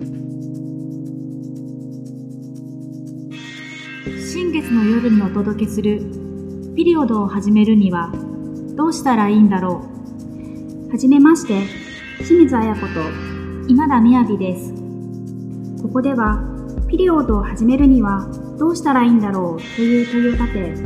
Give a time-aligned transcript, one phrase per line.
[0.00, 0.12] 新
[4.52, 5.98] 月の夜にお届けする
[6.76, 8.12] ピリオドを始めるには
[8.76, 9.84] どうしたらいいんだろ
[10.86, 10.92] う。
[10.92, 11.64] はじめまして
[12.18, 12.86] 清水彩子と
[13.66, 14.72] 今田みやびです。
[15.82, 16.44] ここでは
[16.88, 20.76] ピリオドを始めるにはどうしたらいいんだろうという問いを立て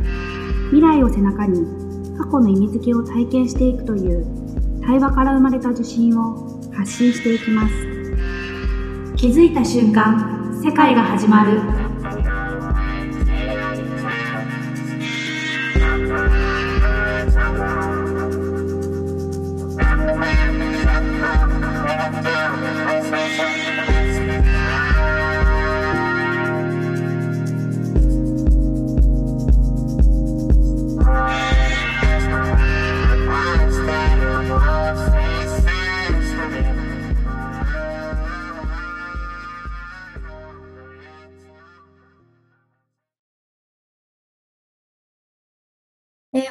[0.71, 1.67] 未来を背中に
[2.17, 4.25] 過去の意味付けを体験していくという
[4.83, 7.92] 対話から生まれた受信を発信していきます。
[9.23, 11.82] 気づいた瞬間世界が始まる。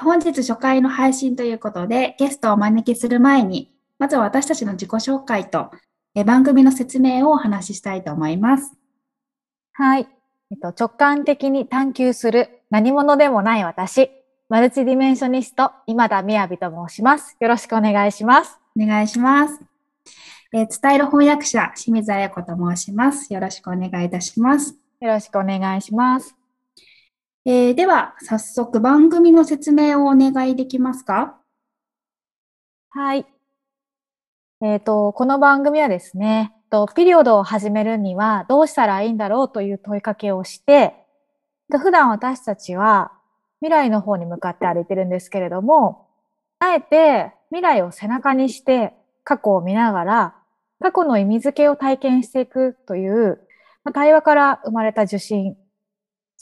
[0.02, 5.70] 本日初回の配信ということで、ゲストをお招きする前に、まずは私たちの自己紹介と、
[6.14, 8.72] えー番組の説明をお話ししたいと思います。
[9.72, 10.08] はい。
[10.50, 14.10] えっと、直感的に探求する何者でもない私、
[14.48, 17.36] マルチディメンショニスト、今田みやびと申します。
[17.40, 18.58] よろしくお願いします。
[18.78, 19.60] お願いします。
[20.52, 23.32] えー伝える翻訳者、清水彩子と申します。
[23.32, 24.76] よろしくお願いいたします。
[25.00, 26.41] よろしくお願いします。
[27.44, 31.40] えーでは、早速番組の説明をお願いできますか？
[32.90, 33.26] はい。
[34.60, 40.94] えっと、この番組はですね、とピリオドを始めるにはどうしたらいいんだろうという問いかけをして、
[41.68, 43.10] で普段私たちは
[43.58, 46.06] 未来の方に向かって歩いてるんですけれども、
[46.60, 48.92] あえて未来を背中にして
[49.24, 50.36] 過去を見ながら
[50.80, 53.40] 過去の意味付けを体験していくという、
[53.82, 55.56] まあ対話から生まれた受信、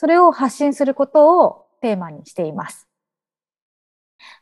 [0.01, 2.89] それを発信することをテーマにしています。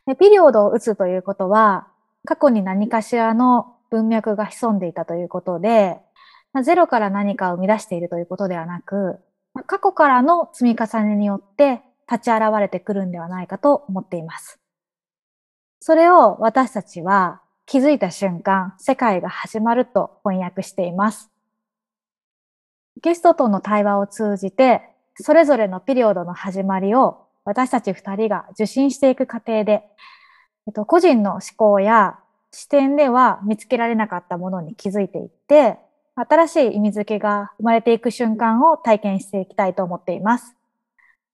[0.07, 1.89] でピリオドを打つということは、
[2.23, 5.99] 過去に何かしらの文脈が潜んでいたということで、
[6.63, 9.19] ゼロから何かを生み出しているということではなく、
[9.65, 14.61] 過去からの積み重ねによって立ち現れてくるんではないかと思っています。
[15.81, 21.29] それを私たちは気づいた瞬間、世界が始まると翻訳しています。
[23.01, 29.83] ゲストとの対話を通じて、それぞれのピリオドの始まりを私たち二人が受信していく過程で、
[30.67, 32.19] えっと、個人の思考や
[32.51, 35.77] 視点では見つけられなかったものに気づいていって、
[36.15, 40.55] 新しい意味付けが生まれていく瞬間を体験していきたいと思っています。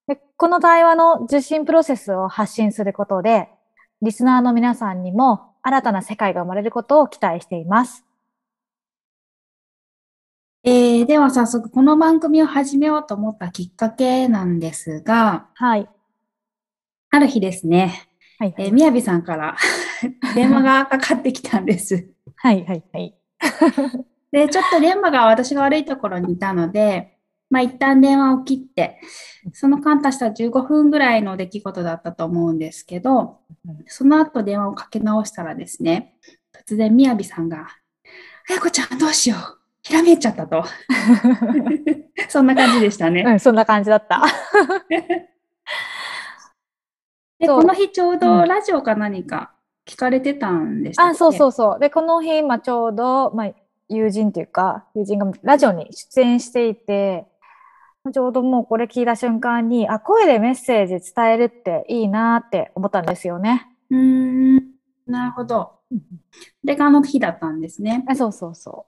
[0.07, 3.49] でこの対話の受信プロセスを発信することで、
[4.01, 8.04] リスナーの皆さんにも新たな世界が生まれることを期待しています。
[10.67, 15.87] えーでは早速この番組を始めようと思ったきっかけなんですが、はい。
[17.11, 18.09] ある日ですね、
[18.39, 18.55] はい。
[18.57, 19.55] えー、みやびさんから
[20.33, 22.09] 電話がかかってきたんです。
[22.37, 22.65] はい。
[22.65, 22.83] はい。
[22.91, 23.15] はい。
[24.33, 27.19] で、ちょっと電話が私が悪いところにいたので、
[27.51, 28.99] まあ一旦電話を切って、
[29.53, 33.41] その間足した15分ぐらいの出来事だったと思うんですけど、
[33.85, 36.15] その後電話をかけ直したらですね、
[36.67, 37.67] 突然みやびさんが、
[38.49, 39.64] あやこちゃんどうしよう。
[39.85, 40.63] ひらめいちゃったと。
[42.27, 43.21] そんな感じでしたね。
[43.21, 44.23] うん、そんな感じだった。
[47.37, 49.53] で、この日ちょううどんラジオか何か
[49.85, 51.11] 聞かれてたんでしたっけ？
[51.11, 51.79] あ、そうそうそう。
[51.79, 53.51] で、この日、まあ、ちょうど、まあ、
[53.87, 57.27] 友人っていうか、友人がラジオに出演していて、
[58.11, 63.67] ちょうどもうこれ聞いた瞬間に、あ、声でメッセージ伝えるっていいなって思ったんですよね。
[63.91, 64.63] うーん、
[65.05, 65.73] なるほど。
[66.63, 68.03] で、あの日だったんですね。
[68.07, 68.87] あそうそうそ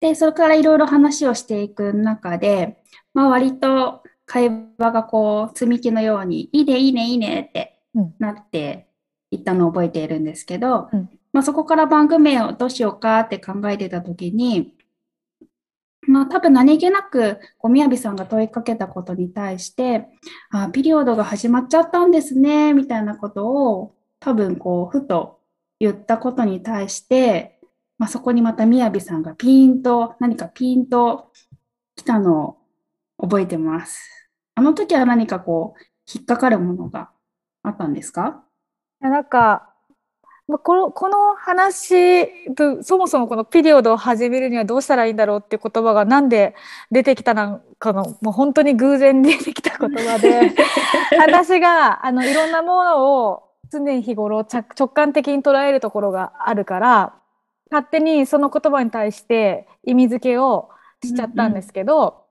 [0.00, 2.82] で、それからいろいろ話をしていく中で、
[3.14, 8.14] まあ割と会話がこう積み木のように、いいね、いいね、いいねってうん。
[8.18, 8.88] なって
[9.30, 11.10] いったのを覚えているんですけど、うん。
[11.32, 14.74] まあそこから番組名をどうしようかって考えてた時に、
[16.02, 20.08] まあ多分何気なく、こう、みやびさんが問いかけたことに対して、
[20.50, 25.40] あ、ピリオドが始まっちゃったんですね、みたいなことを、多分こう、ふと
[25.78, 27.59] 言ったことに対して、
[28.00, 31.30] まあ、そこにまたみやびさんがピーンと、何かピーンと
[31.96, 32.56] 来たの
[33.18, 34.30] を覚えてます。
[34.54, 35.80] あの時は何かこう、
[36.12, 37.10] 引っかかるものが
[37.62, 38.42] あったんですか？
[39.02, 39.08] う。
[39.10, 39.74] なんか、
[40.48, 46.54] まあこのこの話とそもそもこのピリオドを始めるにはどうしたらいいんだろうっていう言葉がなんで
[46.90, 50.52] 出てきたのかのもう本当に偶然に出てきた言葉で
[51.20, 57.19] 私があのいろんなものを常日頃着直感的に捉えるところがあるから
[57.70, 60.70] 勝手にその言葉に対して意味付けを
[61.02, 62.24] しちゃったんですけど、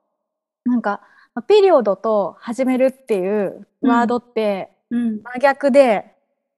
[0.66, 1.02] なんか
[1.48, 5.22] ピリオドと始めるっていうワードってうん。
[5.22, 6.06] 真逆で、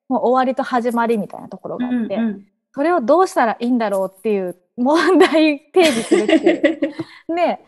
[0.07, 7.35] もう終わりと始まりみたいなところがあって、うんそれをどうしたらいいんだろうっていう問題提示するっていう。
[7.35, 7.59] で、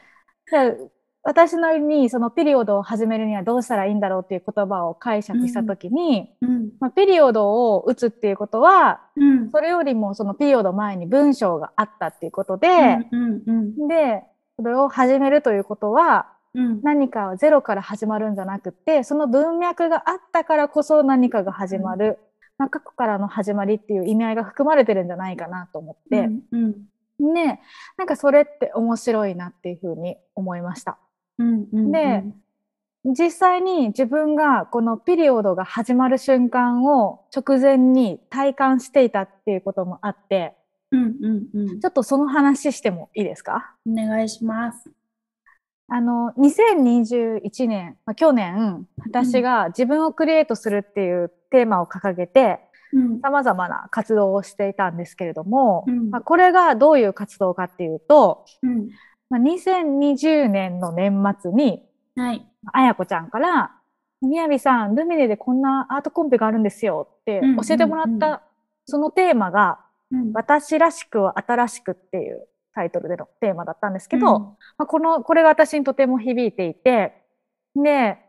[1.26, 6.72] 私なりにそのピリオドを始めるにはどうしたらいいんだろうっていう言葉を解釈したときに、うん。
[6.82, 9.50] まあ、ピリオドを打つっていうことは、うん。
[9.50, 12.68] それよりもそのピリオド前に文章があったっていうことで、
[13.12, 13.42] うん。
[13.48, 13.52] う
[13.86, 13.88] ん。
[13.88, 14.24] で、
[14.58, 16.82] それを始めるということは、うん。
[16.84, 22.20] 何かをゼロから始まるんじゃなくて、その文脈があったからこそ何かが始まる。
[22.58, 26.76] まあ、過去からの始まりっていう意味合いが含まれてるんじゃないかなと思って、うん。
[27.20, 27.62] ね、
[27.98, 30.98] なんかそれって面白いなっていうふうに思いました。
[31.38, 32.24] で、
[33.06, 40.56] 実際に自分がこのピリオドが始まる瞬間を直前に体感していたっていうこともあって、
[40.92, 41.04] うん。
[41.04, 41.48] うん。
[41.54, 43.76] うんちょっとその話してもいいですか？
[43.86, 44.90] お願いします。
[45.90, 52.60] あの、2021年、まあ、去年、私が自分をクリエイトするっていうテーマを掲げて、
[52.94, 53.20] うん。
[53.22, 58.90] 様々な活動をしていたんですけれども、うんまあ、これがどういう活動かっていうと、うん。
[59.34, 61.82] まあ、2020年の年末に、
[62.16, 62.46] はい。
[62.72, 63.72] あやこちゃんから、
[64.22, 68.44] みやびさん、ルミネでこんなアートコンペがあるんですよってうん教えてもらった、
[68.86, 69.80] そのテーマが、
[70.12, 70.34] うん。
[70.34, 77.24] 私らしくは新しくっていうタイトルでのテーマだったんですけど、うんまあ、この、これが私にとても響いていて、
[77.76, 78.20] で、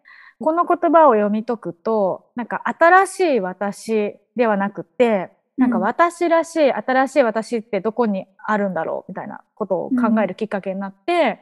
[0.41, 11.41] この言葉を読み解くと、なんか新しい私ではなくて、なんかうん私らしい、新しい私ってどこにあるんだろうみたいなことを考えるきっかけになって、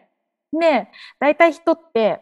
[0.53, 0.89] で、
[1.19, 2.21] 大体人って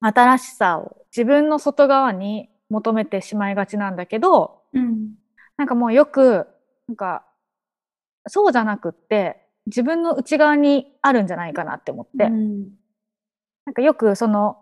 [0.00, 5.14] 新しさを自分の外側に求めてしまいがちなんだけど、うん。
[5.56, 6.46] なんかもうよく、
[6.88, 7.24] なんか、
[8.26, 12.70] そうじゃなくって、自分の内側にあるんじゃないかなって思って、うん。
[13.66, 14.61] なんかよくその、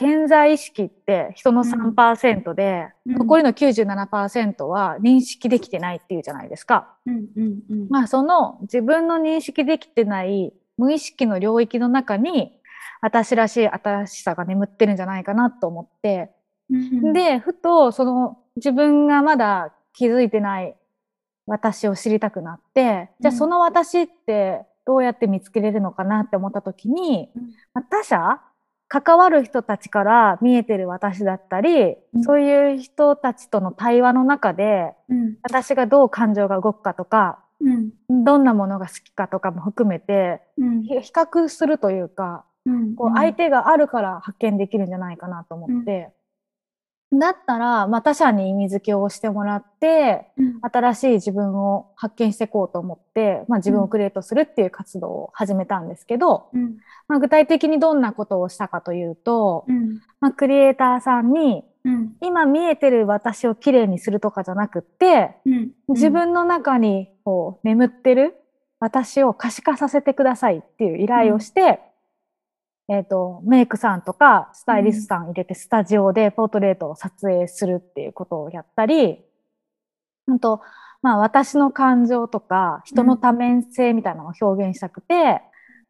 [0.00, 6.94] 健在意識って人のうん3%で、うん残りの97%は認識できてないっていうじゃないですか。
[7.04, 7.26] うん。
[7.36, 7.60] うん。
[7.68, 7.88] うん。
[7.90, 12.58] まあその自分の認識できてない無意識の領域の中に、
[13.02, 16.30] 私らしい新しさが眠ってるんじゃないかなと思って、
[16.70, 20.74] うん、で、ふと、その、自分がまだ気づいてない
[21.46, 27.42] 私を知りたくなって、じゃあうんその私ってどうやって見つけれるのかなって思った時に、うん
[27.74, 28.40] まあ他者
[28.92, 35.36] 関わる人たちから見えてる私だったり、うんそういう人たちとの対話の中で、うん。
[35.42, 38.24] 私がどう感情が動くかとか、うん。
[38.24, 42.96] どんなものが好きかとかも含めて、比較するというか、うん。
[42.96, 46.10] こう相手があるから発見できるんじゃないかなと思って、
[47.12, 50.60] だったら、まあ、他者に意味付けをしてもらって、うん。
[50.62, 56.76] 新しい自分を発見していこうと思って、まあ、自分をクリエイトするっていう活動を始めたんですけど、うん。
[57.08, 60.00] まあ、具体的にどんなことをしたかというと、うん。
[60.20, 62.12] まあ、クリエイターさんにうん。
[62.20, 65.70] 今見えてる私をきれいにするとかじゃなくって、うん。
[65.88, 68.36] 自分の中にこう眠ってる
[68.80, 71.80] 私を可視化させてくださいっていう依頼をして、
[72.90, 79.24] えっ、と、メイクさんとかスタイリストさん入れてスタジオでポートレートを撮影するっていうことをやったり、
[80.26, 80.60] うんと、
[81.00, 85.40] まあ私の感情とか人の多面性みたいなのを表現したくて、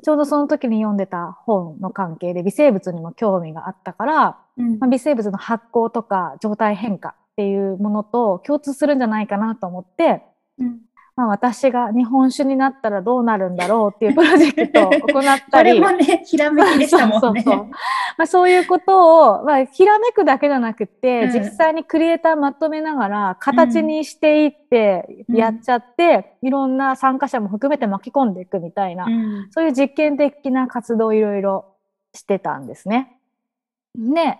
[0.04, 4.78] ちょうどその時に読んでた本の関係で微生物にも興味があったから、うん。
[4.78, 10.22] まあ、微生物の発酵とか状態変化っていうものと共通するんじゃないかなと思って、
[10.58, 10.80] うん
[11.20, 15.74] まあ、私が日本酒になったらどうなるんだろうっていうプロジェクトを行ったこり。
[15.76, 17.42] れもね、ひらめきでしたもんね。
[17.42, 17.66] そうそうそう
[18.16, 29.48] まあ、そういうことを、まあ、ひらめくだけじゃなくて、うん実際にクリエイターまとめながら形にしていってうんやっちゃって、いろんな参加者も含めて巻き込んでいくみたいな、うん。
[29.50, 31.66] そういう実験的な活動をいろいろ
[32.14, 33.18] してたんですね。
[33.94, 34.38] で、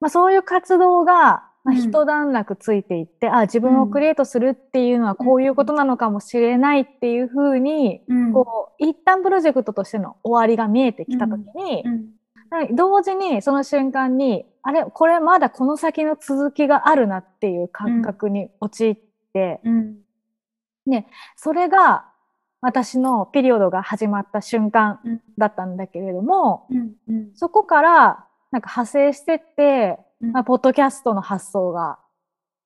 [0.00, 8.32] まあ、そういう活動が、まあ、うん一段落ついていって、あ、自分をクリエイトするっていうのはこういうことなのかもしれないっていうふうに、うん。
[8.32, 12.10] こう、一旦プロジェクトとしての終わりが見えてきたときにう、ん。
[12.50, 18.98] はい同時にその瞬間に、あれ、これまだこの先の続きがあるなっていう感覚に陥っ
[19.32, 19.96] て、うん。
[21.36, 22.06] それが
[22.60, 26.92] 私のピリオドが始まった瞬間うんだったんだけれども、うん。
[27.08, 27.30] うん。
[27.34, 31.98] そこからなんか派生してって、うんまあ、ポッドキャストの発想が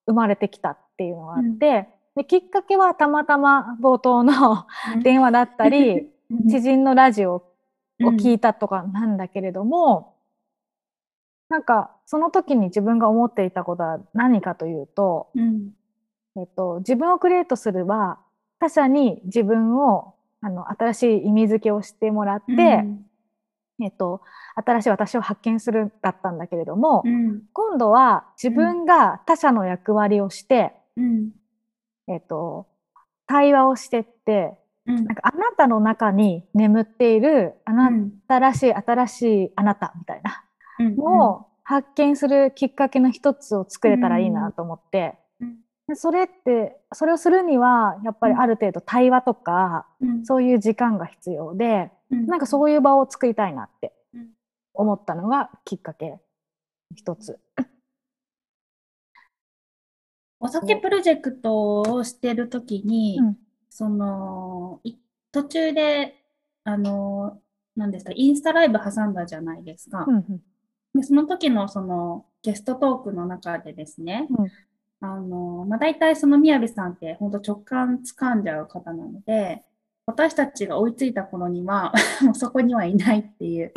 [0.06, 4.66] 生まれてきたっていうのがあって、できっかけはたまたま冒頭の
[5.02, 6.08] 電話だったり、
[6.50, 7.42] 知人のラジオを
[8.00, 10.14] 聞いたとかなんだけれども、
[11.48, 15.70] なんかその時に自分が思っていたことは何かというと、うん。
[16.38, 18.18] えっと、自分をクリエイトするは
[18.60, 23.06] 他者に自分をあの新しい意味付けをしてもらって、うん
[23.82, 24.22] えっと、
[24.54, 27.42] 新しい私を発見するだったんだけれども、うん。
[27.52, 31.30] 今度は自分が他者の役割をして、うん。
[32.08, 32.66] えっと、
[33.26, 34.56] 対話をしてって、
[34.86, 34.94] うん。
[34.96, 40.44] なんかあなたの中に眠っているあなうんたらしい新しいあなたみたいな
[40.78, 45.25] うんのを発見するきっかけの一つを作れたらいいなと思って、うん
[45.88, 50.26] でそれってそれをするにはやっぱりある程度対話とか、うん。
[50.26, 52.26] そういう時間が必要で、うん。
[52.26, 54.30] なんかそういう場を作りたいなってうん。
[54.74, 56.18] 思ったのがきっかけ
[56.94, 57.38] 一つ。
[60.40, 63.36] お酒プロジェクトをしてるときに、うん。
[63.70, 64.96] その、い
[65.32, 66.14] 途中で、
[66.64, 67.40] あの、
[67.76, 70.04] 何ですか、インスタライブ挟んだじゃないですか。
[70.06, 70.42] うんうん。
[70.94, 74.50] でその時のそのゲストトークの中でですね、うん
[75.00, 79.62] あの、まあ、大体その宮部さんって本当直感掴んじゃう方なので、
[80.06, 83.72] 私たちが追いついた頃には、 もうそこにはいないっていう。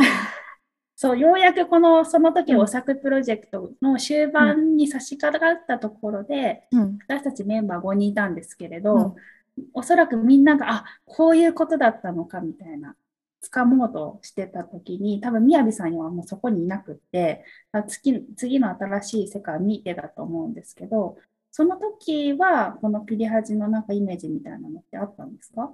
[0.96, 2.60] そう、ようやくこの、その時うん。
[2.60, 7.00] お作プロジェクトの終盤に差し掛かったところで、うん。
[7.08, 9.16] 私たちメンバー5人いたんですけれど、うん。
[9.74, 12.96] おそらくみんなが、あ、こういうことだったのかみたいな、
[13.44, 21.18] 掴もうとしてた時に、多分宮部さんにはもうそこにいなくって、あ次次の新しい世界を見てたと思うんですけど、
[21.52, 25.72] その時は、このピリハジのなんかイメージみたいなのってあったんですか？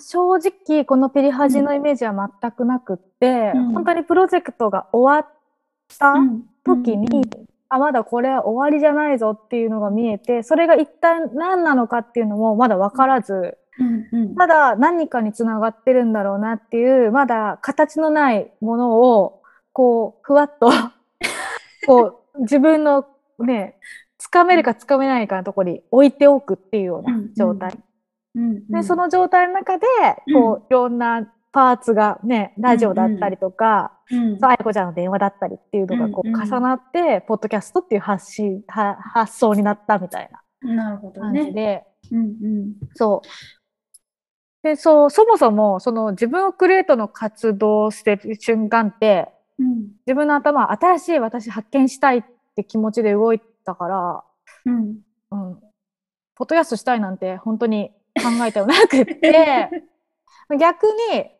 [0.00, 3.72] 正直このピリハジのイメージは全くなくって、うん。
[3.72, 5.34] 本当にプロジェクトが終わっ
[5.98, 6.44] たうん。
[6.64, 7.22] 時に、
[7.70, 14.34] あまだこれは終わりじゃないぞっていうのが見えてそれが一体何なのかっていうのもまだ分からずうんうん。
[14.34, 19.42] まだ何かにつながってるんだろうなっていうまだ形のないものを
[19.72, 20.70] こうふわっと
[21.86, 23.06] こう自分の
[23.38, 23.76] ね
[24.18, 27.78] つかめるかつかめないかのところに置いておくっていうような状態。
[28.34, 28.68] うんうん。
[28.68, 29.86] でその状態の中で
[30.34, 34.38] こう、いろんなパーツがねラジオだったりとか、うん。
[34.44, 40.30] 愛子ちゃんの電話だったりっていうのがこううんうん重なって、ポッドキャストっていう発信は発想になったみたい
[40.62, 41.86] ななるほど感じで、ね。
[42.10, 42.72] うんうん。
[42.94, 43.28] そう。
[44.62, 49.88] でそうそもそもその自分をクリエイトの活動をしてる瞬間ってうん。
[50.06, 52.22] 自分の頭は新しい私発見したいっ
[52.56, 54.24] て気持ちで動いたから、
[54.66, 54.98] うん。
[55.30, 55.60] うん、
[56.34, 59.70] ポッドキャストしたいなんて本当に考えてもなくって。
[60.58, 61.30] 逆に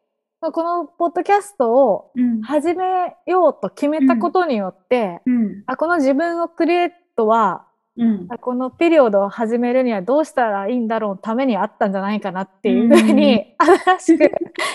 [0.40, 2.42] このポッドキャストをうん。
[2.42, 5.62] 始めようと決めたことによって、うん。
[5.66, 7.66] あこの自分をクリエイトは
[7.98, 14.30] うんあこのピリオドを始めるにはどうしたらいいんだろうのためにあったんじゃないかなっていうふうに、新しく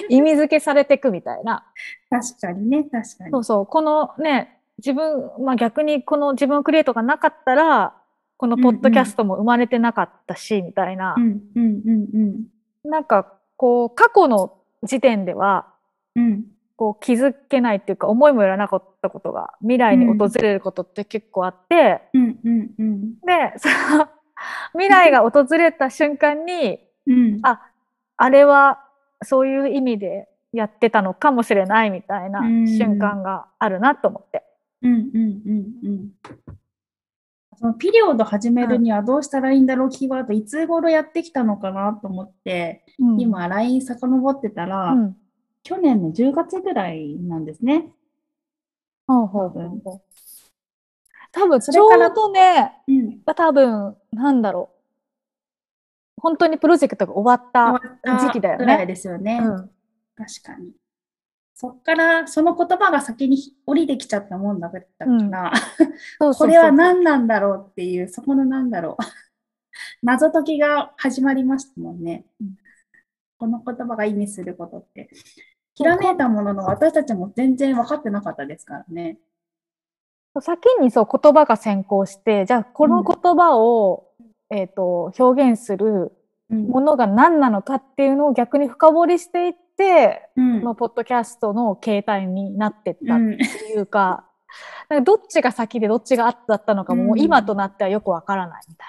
[0.09, 1.65] 意味付けされていくみたいな。
[2.09, 3.31] 確かにね、確かに。
[3.31, 3.65] そうそう。
[3.65, 7.95] このね、自分、まあ逆にこの自分をクリエイトがなかったら、
[8.37, 11.19] このポッドキャストも生まれてなかったし、みたいなう。
[11.21, 11.81] んうん
[12.13, 12.43] うん
[12.83, 15.67] なんかこう、過去の時点では、
[16.15, 23.13] うんうんこう気づけないっていうか思いもよらなかったことが未来に訪れることって結構あって、うんうんうん。
[23.21, 24.07] で、その
[24.73, 27.39] 未来が訪れた瞬間に、うん。
[27.43, 27.61] あ、
[28.17, 28.83] あれは
[29.23, 32.67] そういう意味でやってたのかもしれないみたいなうん。
[32.67, 34.43] 瞬間があるなと思って。
[34.81, 36.11] うんうんうんうん。
[37.63, 45.17] そのピリオド始めるにはどうしたらいいんだろうキーワードいつ頃やってきたのかなと思って、うん、今 LINE 遡ってたら、うん、
[45.63, 47.89] 去年の10月ぐらいなんですね。
[49.07, 50.01] ほうほうほうほう
[51.31, 56.21] 多分ちょうどね、うん、多分なんだろう。
[56.21, 57.81] 本当にプロジェクトが終わった。
[58.19, 59.39] 時期だよねぐらいですよね。
[59.41, 59.69] うん
[60.15, 60.71] 確かに。
[61.55, 65.51] そっからその言葉が先に降りてきちゃったもんだから、
[66.19, 69.03] これは何なんだろうっていう、そこの何だろう。
[70.03, 72.25] 謎解きが始まりましたもんね。
[72.41, 72.57] うん
[73.43, 75.09] この言葉が意味することって。
[75.75, 79.17] ひらめいたものの私たちも全然分かってなかったですからね。
[80.39, 84.07] 先にそう言葉が先行して、じゃあこの言葉を、
[84.49, 86.11] えっ、と、表現する
[86.49, 86.67] うん。
[86.67, 90.59] ものが何なのかっていうのを逆に深掘りしていって、うん。
[90.59, 94.25] このポッドキャストの形態になってったっうんていうか、
[94.89, 98.87] なんかどっちが先でどっちが後だったのかも、もう今となってはよくわからないみたい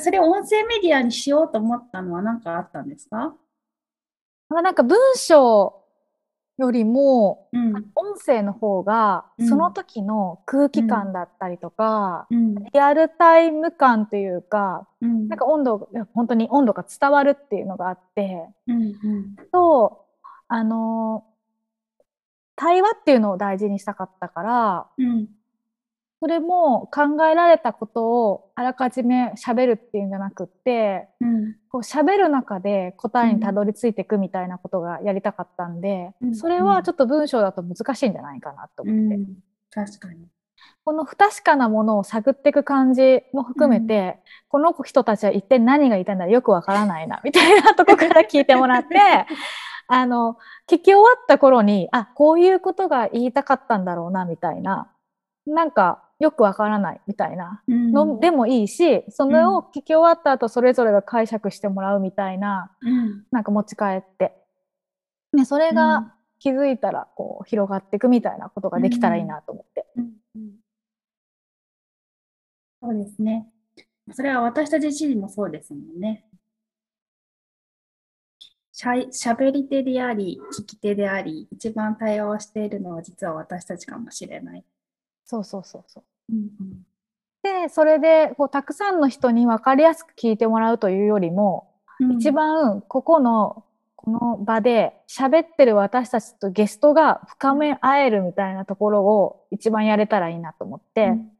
[0.00, 3.34] それを音声メディアにしようと思ったのは何かあったんですか？
[4.50, 5.77] なんか文章
[6.58, 7.74] よりも、うん。
[7.94, 12.54] 音声の方がうんその時の空気感だったりとか、うん。
[12.56, 15.28] リアルタイム感というか、うん。
[15.28, 18.82] なんか温度が、本当に温度が伝わるっていうのがあって、うん。
[18.82, 19.36] うん。
[19.52, 20.04] と、
[20.48, 21.24] あの、
[22.56, 25.28] 対話っていうのを大事にしたかったから、うん。
[26.20, 31.54] それも考えられたことをあらかじめ喋るっていうんじゃなくって、うん。
[31.68, 36.34] こう喋る中で答えにたどり着いていくみたいなことがやりたかったんで、うん。
[36.34, 39.16] それはちょっと文章だと難しいんじゃないかなとう思って。
[39.16, 39.26] ん、
[39.70, 40.26] 確かに。
[40.84, 48.96] この不確かなものを探っていく感じも含めて、この人たちは一体何が言いたいんだよくわからないな、みたいなとこから聞いてもらって、
[49.86, 50.36] あの、
[50.68, 54.90] 聞き終わった頃に、あ、こういうことが言いたかったんだろうな、みたいな、
[55.46, 64.34] なんかよくわからない、みたいなうんのでもいいし、それを聞き終わった後、それぞれが解釈してもらうみたいな、うんなんか持ち帰って、
[65.32, 69.86] ね、それうんが気づいたら、こう、広がっていくみたいなことができたらいいなと思って。
[72.80, 73.48] そうですね。
[74.12, 76.24] それは私たち自身もそうですもんね。
[78.72, 84.64] しゃいしゃべり手であり、聞き手であり、一番対話をしているのは実は私たちかもしれない。
[85.28, 86.04] そうそうそうそう。
[86.32, 86.50] うん
[87.40, 91.70] で、それで、こう、たくさんの人に分かりやすく聞いてもらうというよりも、
[92.00, 101.30] うん一番ここの、この場で喋ってる私たちとゲストが深め合えるみたいなところを一番やれたらいいなと思って、うん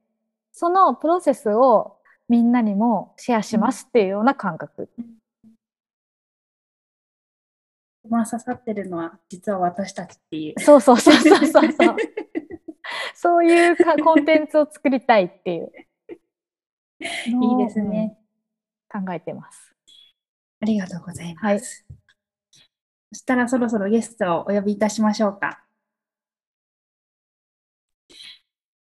[0.51, 4.89] そのプロセスをみんなにもシェアしますっていうような感覚。
[8.05, 10.61] 一番刺さってるのは実は私たちっていう。
[10.61, 11.97] そうそうそうそうそうそう。
[13.21, 15.73] そういうかコンテンツを作りたいっていう。
[17.01, 18.17] いいですね。
[18.95, 19.05] うん。
[19.07, 19.75] 考えてます。
[20.61, 21.45] ありがとうございます。
[21.45, 21.61] はい
[23.11, 25.65] そしたらそろそろゲストをお呼びいたしましょうか。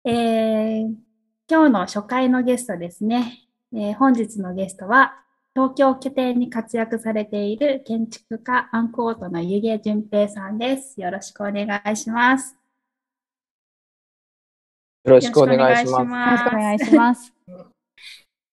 [0.03, 0.95] えー
[1.51, 3.47] 今日の初回のゲストですね。
[3.73, 5.23] えー本日のゲストは、
[5.55, 11.01] 東京を拠点に活躍されている建築家アンクオートの湯気淳平さんです。
[11.01, 12.58] よろしくお願いします。
[15.09, 16.01] よろしくお願いします。
[16.01, 17.33] よろしくお願いします。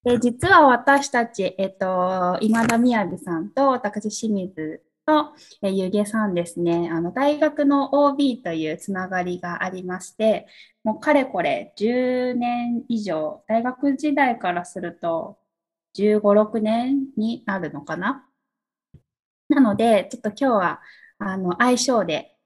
[0.05, 10.47] で実は私たち、えっと、今田みやびさんと私清水と、え、ゆげさんですね、あの大学の OB というつながりがありまして、
[10.85, 15.39] もうかれこれ10年以上、大学時代からすると
[15.99, 18.25] 15、6年になるのかな？
[19.49, 20.81] なので、ちょっと今日は
[21.19, 22.37] あの相性で、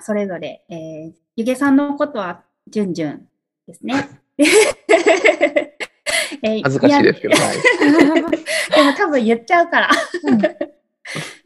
[0.00, 3.27] それぞれ、えーゆげさんのことはじゅんじゅん
[3.68, 4.08] ですね。
[6.42, 7.56] えー恥ずかしいですけど、はい。
[8.74, 9.90] でも多分言っちゃうから。
[10.24, 10.42] うん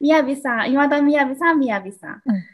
[0.01, 2.23] みやびさん、今田みやびさん、みやびさん。
[2.25, 2.45] うん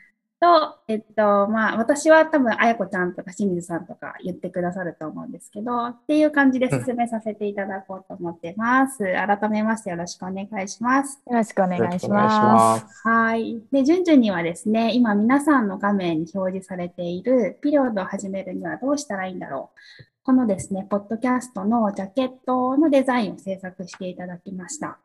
[0.40, 8.98] と、えっと、まあ、私は多分、あやこちゃんとか清水さんとか言ってくださると思うんですけど、っていう感じで進めさせていただこうと思ってます。
[8.98, 11.20] 改めましてよろしくお願いします。
[11.27, 12.85] よろしくお願よろいししくお願いします。
[12.85, 13.09] ます。
[13.09, 13.62] はい。
[13.72, 19.79] で、順々にはですね、今皆さんの画面に表示されているピリオドを始めるにはどうしたらいいんだろう。
[20.24, 24.98] このですね、ポッドキャストのジャケットのデザインを制作していただきました。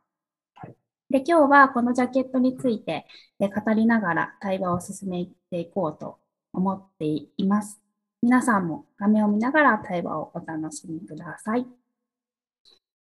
[1.14, 3.06] で、今日はこのジャケットについて
[3.40, 6.18] 語りながら対話を進めていこうと
[6.52, 7.80] 思っています。
[8.24, 11.68] 皆さんも画面を見ながら対話をお楽しみください。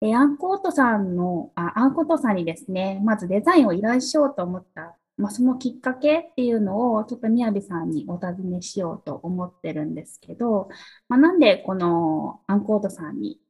[0.00, 10.68] えアンコートさんの、あ、アンコートさんにですね、まずデザインを依頼しようと思った、まあ、そのきっかけっていうのを、ちょっとみやびさんにお尋ねしようと思ってるんですけど、
[11.08, 13.40] まあ、なんでこのアンコートさんに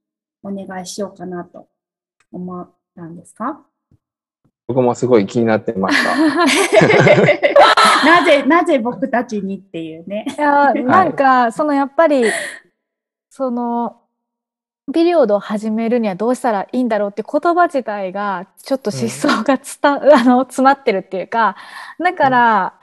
[0.43, 1.69] お願いしようかなと
[2.33, 3.67] 思ったんですか？
[4.69, 6.15] 僕もすごい気になってました。
[8.05, 10.27] なぜ、なぜ僕たちにっていうね。
[10.29, 12.31] いやなんかそのやっぱり
[13.31, 13.97] その
[14.93, 21.57] ピリオドを始めるにはどうしたらいいんだろうって言葉自体がちょっと思想が伝、あの詰まってるっていうか
[21.99, 22.75] だから、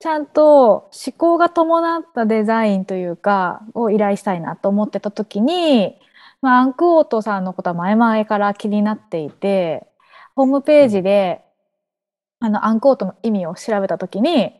[0.00, 5.96] ちゃんと思考が伴ったデザインというかを依頼したいなと思ってた時に、
[6.42, 9.86] まあ、アンクオートさんのことは前々から気になっていて
[10.34, 11.44] ホームページで、
[12.40, 14.52] あのアンクオートの意味を調べた時に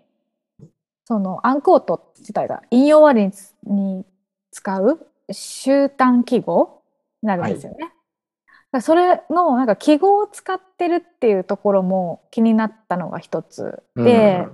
[1.04, 3.34] そのアンコート自体が引用終わり
[3.66, 4.04] に
[4.52, 6.82] 使う終端記号
[7.22, 7.78] になるんですよね。
[7.80, 7.92] だか
[8.70, 14.46] らそれのなんか記号を使ってるっていうところも気になったのが一つで、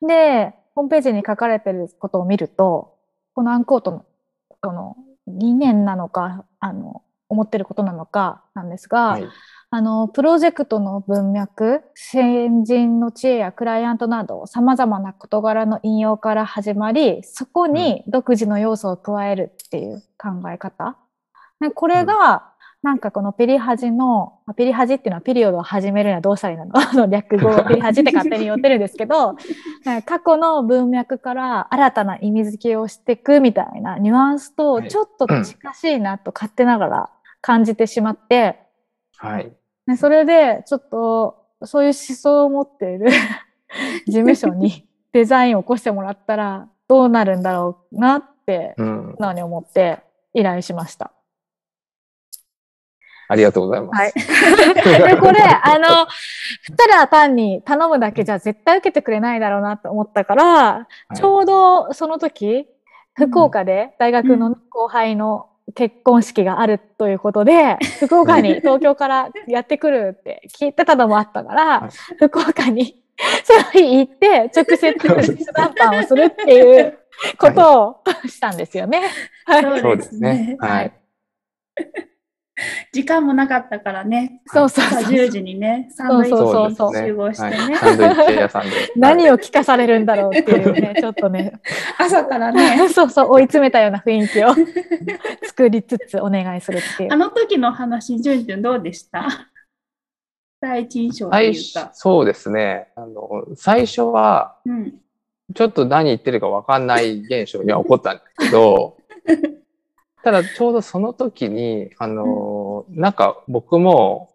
[0.00, 2.96] でホームページに書かれてることを見ると
[3.34, 4.06] このアンコートの
[4.60, 9.28] この理念なのかあの思ってることなのかなんですが、はい。
[9.72, 20.96] あの、プロジェクトの文脈、先人の知恵やクライアントなど、様々な事柄の引用から始まり、そこに独自の要素を加えるっていう考え方。
[21.60, 22.50] でこれが、
[22.82, 29.36] なんかこのピリハジの、まあピリハジっていうのはピリオドを始めるにはどうしたらいいの あの略語がピリハジって勝手に言ってるんですけど、
[30.04, 38.58] 過去の文脈から新たな意味付けをしていくみたいなニュアンスとはいちょっと近しいなと勝手ながら感じてしまって、
[39.16, 39.52] はい。
[39.90, 43.10] ね、それでちょっとそういう思想を持っている
[44.06, 49.14] 事務所に デザインを起こしてもらったらどうなるんだろうなってうん。
[49.16, 50.00] 素直に思って
[50.32, 51.12] 依頼しました。
[53.28, 53.96] ありがとうございます。
[53.96, 54.12] はい。
[55.14, 56.06] で、これ、あの、
[56.76, 62.66] ただ単に頼むだけじゃ絶対受けてくれないだろうなと思ったから、はいちょうどその時、
[63.14, 73.00] 福岡で大学の後輩の結婚式があるということで、 福岡に東京からやってくるって聞いてたのもあったから、はい福岡に
[73.44, 76.98] その日行って直接手談判をするっていう
[77.38, 79.02] ことをしたんですよね。
[79.44, 79.80] はい。
[79.80, 80.56] そうですね。
[80.58, 80.92] はい。
[82.92, 84.42] 時間もなかったからね。
[84.46, 85.12] そうそう朝そう。
[85.12, 88.70] 10時にね、サンドイッチそうそうですね集合してねはいサンドイッチ屋さんで。
[88.96, 91.52] 何を聞かされるんだろうっていうね、 ちょっとね、
[91.98, 92.88] 朝からね。
[92.88, 94.48] そうそう、追い詰めたような雰囲気を
[95.46, 97.16] 作りつつお願いするっていうあ。
[97.16, 99.26] の時の話、じゅんじゅんどうでした？
[100.60, 101.90] 第一印象と最初いうか。
[101.94, 102.88] そうですね。
[102.96, 104.94] あの、最初は、うん。
[105.54, 108.96] ちょっと何言ってるか分かんない現象には起こったんですけど、
[110.22, 114.30] ただちょうどその時に、あの、なんか僕も、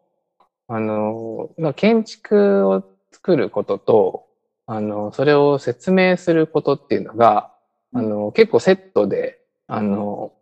[0.67, 4.25] あの、建築を作ることと、
[4.65, 7.51] あの、それを説明することっていうのが、
[7.93, 10.33] あの、結構セットで、あの、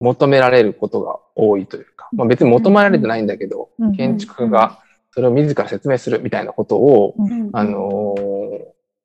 [0.00, 4.80] 求められることが多いというか、まあ別に求められてないんだけどうん、建築が
[5.12, 7.50] それを自ら説明するみたいなことを、うん。
[7.52, 8.60] あ、のー、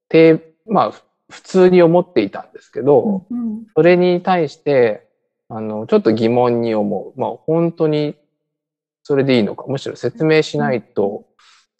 [0.10, 3.66] て、まあ、ふ普通に思っていたんですけど、うん。
[3.76, 5.08] それに対して、
[5.50, 7.20] あの、ちょっと疑問に思う。
[7.20, 8.16] まあ、本当に
[9.04, 11.26] それでいいのか、むしろ説明しないと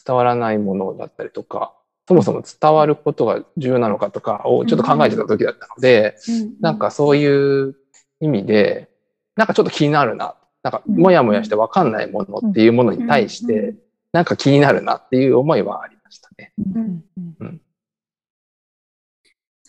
[0.06, 1.74] 伝わらないものだったりとか、
[2.08, 7.76] そもそも伝わることが重要なのかとかをちょっと考えてた時だったので、うんなんかそういう
[8.20, 8.90] 意味で、
[9.36, 10.36] なんかちょっと気になるな。
[10.62, 13.76] なんか、もやもやしてわかんないものっていうものに対して、
[14.12, 16.54] なんか気になるなっていう思いはありましたね。
[16.76, 17.04] うん
[17.40, 17.62] うん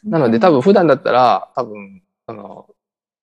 [0.06, 2.66] なので多分普段だったら、多分、あの、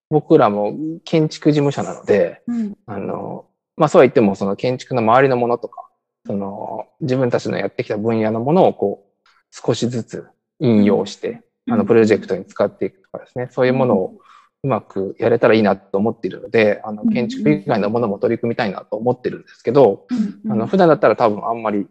[0.09, 2.77] 僕らも建築事務所なので、うん。
[2.85, 5.89] あの、まあそうは言ってもその建築の周りのものとか、
[6.25, 10.27] その自分たちのやってきた分野のものをこう、少しずつ
[10.59, 14.17] 引用して、あのプロジェクトに使っていくとかですね、そういうものを
[14.63, 20.05] うまくやれたらいいなと思っているので、あの建築以外のものも取り組みたいなと思ってるんですけど、
[20.45, 20.51] うん。
[20.51, 21.87] あの普段だったら多分あんまり、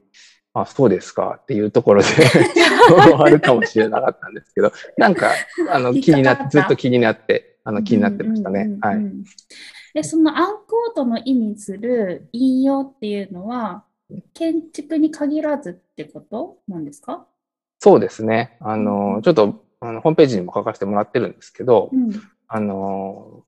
[0.54, 2.08] あ、そうですかっていうところで
[2.88, 5.30] 終わるかもしれなかったんですけど、なんか、
[5.70, 8.76] あの、気になって、ずっと気になって、あの、気になってましたね。
[8.80, 9.00] はい。。
[9.94, 13.84] で、そのアンコートの意味する引用っていうのは、
[14.34, 17.26] 建築に限らずってことなんですか？
[17.78, 18.56] そうですね。
[18.60, 22.12] あの、ちょっと、あのホームページにも書かせてもらってるんですけど、うん。
[22.46, 23.44] あの、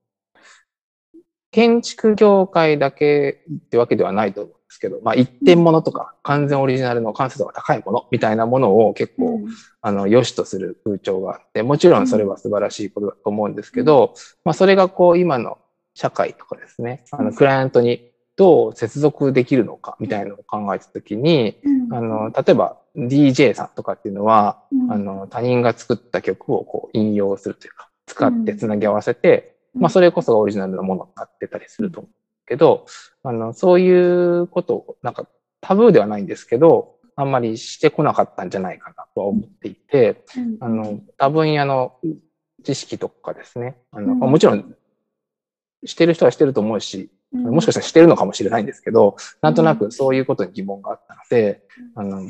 [1.51, 9.41] 建築業界だけってわけではないとですけど、まあ、一点物とか完全オリジナルの完成度が高いものみたいなものを結構、
[9.81, 15.57] あの、良しとする風潮があって、もちろんそれは素晴らしいことだと思うんですけど、まあ、それがこう、今の
[15.93, 21.93] 社会とかですね、あの、クライアントにどう接続できるのかみたいなのを考えたときに、うん。
[21.93, 24.91] あの、例えば DJ さんとかっていうのは、うん。
[24.91, 29.81] あの、他人が作った曲をこう引用するというか、使ってつなぎ合わせて、うん。
[29.83, 32.85] まあ、それこそがオリジナルのものになってたりすると思うけど、
[33.23, 35.27] あの、そういうことを、なんか
[35.61, 40.57] タブーではないんですけど、あんまりしてこなかったんじゃないかなとは思っていて、うん。
[40.59, 41.97] あの、多分野の
[42.63, 44.19] 知識とかですね、あの、うん。
[44.19, 44.75] もちろん、
[45.85, 47.43] してる人はしてると思うし、うん。
[47.55, 51.63] もしかしたらしてるのかもしれないんですけど、なんとなくそういうことに疑問があったので、
[51.95, 52.29] あの、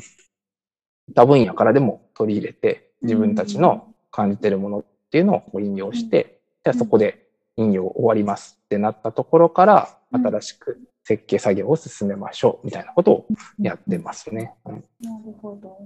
[1.14, 7.25] 多分野からでも取り入れて、自分たちの感じてるものっていうのを引用して、じゃあそこで
[7.56, 13.26] 引用終わりますってなったところから、うん新しく設計作業を進めましょうみたいなことを
[13.60, 14.54] やってますね。
[14.64, 15.78] うんなるほど。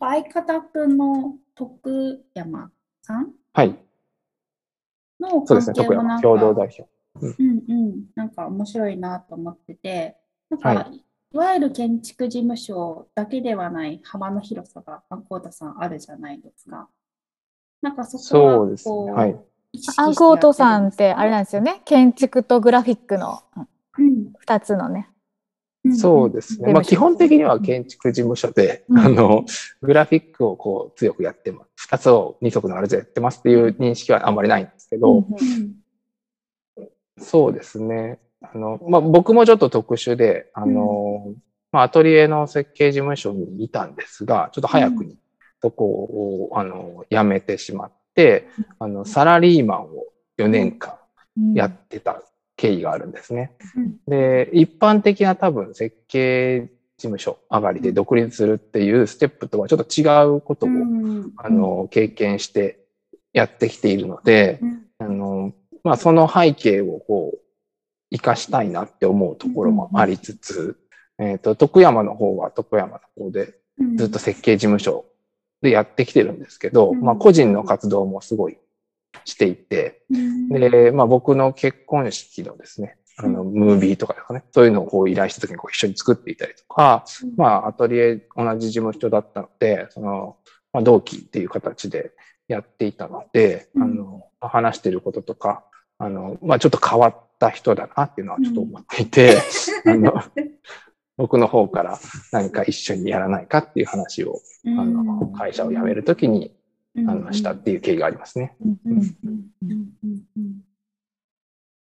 [0.00, 2.70] 相方くんの徳山
[3.02, 3.32] さん？
[3.52, 3.76] はい。
[5.20, 5.74] のそうですね。
[5.74, 6.86] 徳山共同代表。
[7.20, 10.16] うんうん、なんか面白いなと思ってて、
[10.50, 16.88] なんか、、はいわゆる建築事務所だけではない幅の広さが、アンコートさんあるじゃないですか。
[17.82, 19.36] なんかそこはそうですねこうはい
[19.96, 21.82] アンコートさんってあれなんですよね？
[21.84, 23.42] 建築とグラフィックの
[23.98, 25.08] うん二つのね。
[25.84, 26.72] うんそうですね。
[26.72, 29.44] まあ基本的には建築事務所で、うんあの、
[29.82, 31.70] グラフィックをこう強くやってます。
[31.76, 35.74] 二つを二足のあれでやってますっていう認識はあんまりないんですけど、うんうん
[37.16, 38.18] そうですね。
[38.42, 41.32] あの、まあ、僕もちょっと特殊で、あの、
[41.70, 45.16] まあ、アトリエの設計事務所にいたんですが、ちょっと早くに
[45.62, 47.94] そこを、あの、辞めてしまって、
[48.78, 50.06] あの、サラリーマンを
[50.38, 50.94] 4年間
[51.54, 52.22] やってた
[52.56, 53.52] 経緯があるんですね。
[54.06, 60.68] で、一般的な多分設計事務所上がりで独立するっていうステップとはちょっと違うことを、
[61.36, 62.80] あの、経験して
[63.32, 64.60] やってきているので、
[64.98, 67.38] あの、まあ、その背景をこう、
[68.10, 70.78] 活かしたいなって思うところもありつつ、
[71.18, 73.54] えっ、と、徳山の方は徳山の方で
[73.96, 75.04] ずっと設計事務所
[75.64, 77.00] でやってきてるんですけど、うん。
[77.00, 78.58] まあ、個人の活動もすごい
[79.24, 80.02] していて、
[80.50, 87.04] で、まあ、僕の結婚式のですね、あの、ムービーとかですかね、そういうのをこう依頼した時にこう一緒に作っていたりとか、
[87.36, 90.36] まあ、アトリエ同じ事務所だったので、その、
[90.72, 92.12] まあ、同期っていう形で
[92.46, 93.82] やっていたので、うん。
[93.82, 95.64] あの、話してることとか、
[95.98, 99.38] あの、まあ、ちょっと変わった人だなっていうのはちょっと思っていて、
[99.86, 100.12] あの、
[101.16, 101.98] 僕の方から
[102.32, 106.52] 何か一緒にやらないかっていう話を、あの、会社を辞めるときに、
[106.96, 108.56] あの、したっていう経緯がありますね。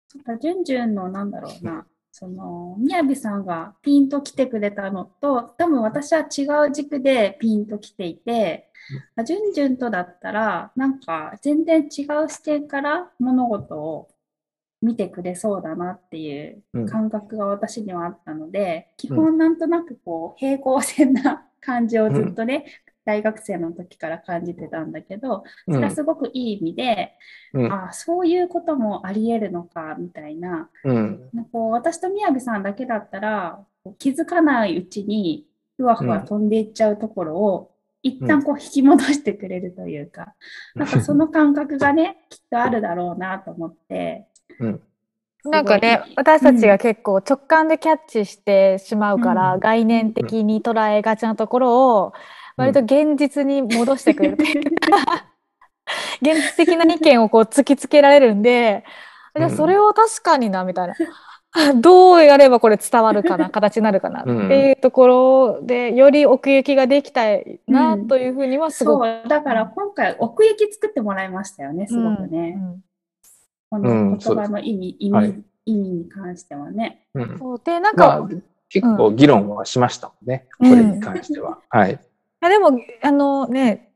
[0.07, 0.63] そっか、じゅん。
[0.63, 0.95] じゅん。
[0.95, 1.31] のなん。
[1.31, 3.45] だろうな、その、みやびさん。
[3.45, 8.69] がピンと来てくれたのと、多分私は違う軸でピンと来ていて、
[9.15, 9.53] あじゅん。
[9.53, 9.77] じゅん。
[9.77, 10.99] とだったら、なん。
[10.99, 14.09] か全然違う視点から物事を
[14.81, 22.65] 見てくれそうだなっていううん感覚が私にはあったので、基本なんとなくこう平行線な感じをずっとね、
[23.05, 27.13] 大学生の時から感じてたんだけど、それはすごくいい意味で、
[27.53, 27.73] うん。
[27.73, 31.29] あそういうこともあり得るのかみたいな、うん。
[31.33, 33.59] なんかこう私とみやびさんだけだったら
[33.97, 35.45] 気づかないうちに
[35.77, 40.35] ふわふわ飛んでいっちゃうところを、一旦こう引き戻してくれるというか、
[40.75, 44.28] なんかその感覚がねきっとあるだろうなと思って。
[44.59, 44.81] うん。
[45.45, 49.59] なんかね私たちが結構直感でキャッチしてしまうから、うん。
[49.59, 52.13] 概念的に捉えがちなところを
[52.57, 54.63] 割と現実に戻してくれるという。
[54.75, 55.27] か、
[56.21, 58.83] 現実的な意見をこう突きつけられるんで、
[59.35, 60.95] じゃあうんそれを確かになみたいな。
[61.75, 72.83] どうやればこれ伝わるかな 形になるかなっていうところでより奥行きができたいなというふうにはすごく、そうだから今回奥行き作ってもらいましたよねすごくね、うん
[73.69, 77.05] こうの言葉の意味、意味、はい意味に関してはね。
[77.13, 77.37] うん。
[77.37, 78.29] そうでなんか、まあ、
[78.69, 80.47] 結構議論はしましたもんね。
[80.59, 81.59] うんこれに関しては。
[81.69, 81.93] はい。
[81.93, 81.97] い
[82.41, 83.91] やでもあのね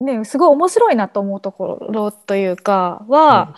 [0.00, 3.54] ねすごい面白いなと思うところというかは、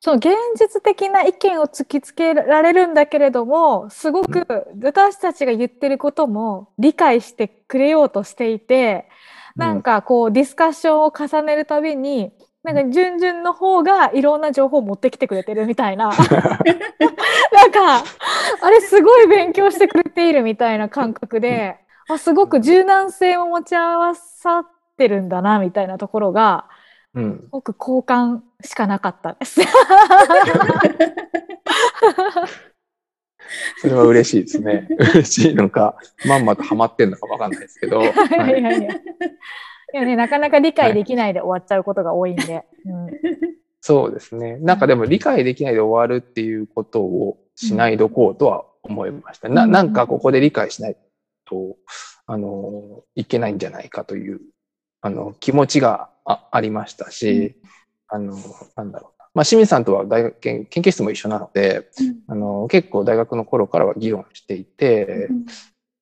[0.00, 4.46] その現実的な意見を突きつけられるんだけれどもすごく
[4.82, 9.08] 私たちが言ってることも理解してくれようとしていて、
[9.54, 12.32] なんかこうディスカッションを重ねるたびに
[12.66, 16.18] なんか順々の方がいろんな情報を持ってきてくれてるみたいな なん
[17.70, 18.02] か
[18.60, 21.76] あれすごい勉強してくれているみたいな感覚で
[22.08, 26.66] あすごく柔軟性も持ち合わさってるんだなみたいなところが
[27.14, 27.48] うんす。
[27.50, 29.60] ごく好感しかなかったです。
[33.78, 34.88] それは嬉しいですね。
[34.90, 35.94] 嬉しいのか、
[36.26, 38.00] まんまとハマってんのかわかんないですけど。
[38.10, 39.02] はいいやいやい
[39.96, 40.02] や。
[40.02, 42.64] いやね、なかなか理解できないで終わっちゃうことが多いんで。
[42.84, 43.06] うん
[43.86, 44.56] そうですね。
[44.56, 49.48] なんかでも理解できないで終わるっていうことをしないどこうとは思いました。
[49.48, 50.96] ななんかここで理解しない
[51.44, 51.76] と、
[52.26, 54.40] あの、いけないんじゃないかという、
[55.02, 57.54] あの、気持ちがあありましたし、
[58.08, 58.36] あの、
[58.74, 59.28] なんだろうな。
[59.34, 61.88] まあ、清水さんとは大学研研究室も一緒なので、
[62.26, 65.28] あの、結構大学の頃からは議論していて、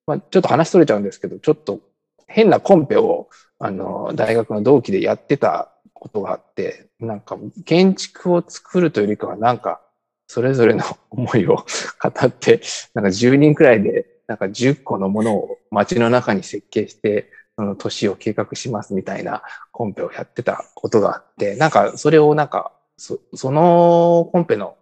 [0.07, 1.81] まあ、ちょっと話それちゃうんですけど、ちょっと
[2.27, 3.29] 変なコンペを、
[3.65, 9.81] あの、大学の同期でやってたことがあって、なんか建築を作るというよりかは、なんか、
[10.27, 12.61] それぞれの 思いを 語って、
[12.93, 24.77] なんか10人くらいで、なんか10個のものを街の中に設計して、その都市を計画しますみたいなコンペをやってたことがあって、なんかそれをなんか、そそのコンペの、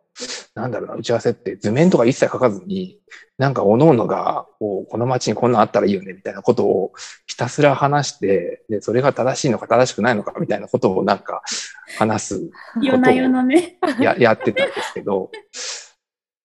[0.54, 2.98] なんだろうな、打ち合わせって図面とか一切書かずに、
[3.38, 6.92] なんか各々が、こう、この街にこんなんあったらいいよね、みたいなことを
[7.26, 11.42] ひたすら話して、で、それが正しいのか正しくないのか、みたいなことをなんか
[11.98, 13.78] 話す夜な夜なね。
[14.00, 15.30] や、やってたんですけど、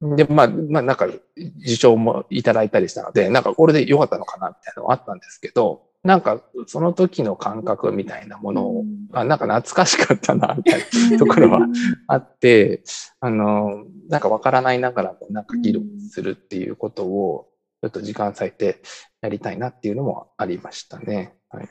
[0.01, 10.79] で、まあ、まあ、なんか、受賞もいただいたりしたので、なんかこれで良かったのかな、みたいなのはあったんですけど、なんか、その時の感覚みたいなものを、あなんか懐かしかったな、みたい
[11.11, 11.67] なところは
[12.07, 12.81] あって、
[13.19, 17.49] あの、なんかわからないながらも、なんか議論するっていうことを、
[17.81, 18.81] ちょっと時間割いて
[19.21, 21.35] やりたいなっていうのもありましたね。
[21.49, 21.67] はい。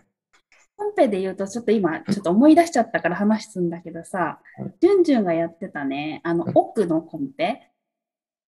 [0.77, 7.71] コンペで言うと、ちょっと今、ちょっと思い出しちゃったから話すんだけどさうん、じゅんじゅんがやってたね、あのうん、奥のコンペ？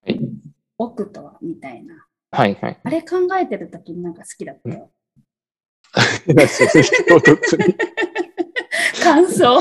[0.03, 0.21] はい。
[0.77, 2.07] 奥とは、みたいな。
[2.31, 2.81] はいはい。
[2.85, 4.91] あれ考えてるときになんか好きだったよ。
[9.03, 9.59] 感想。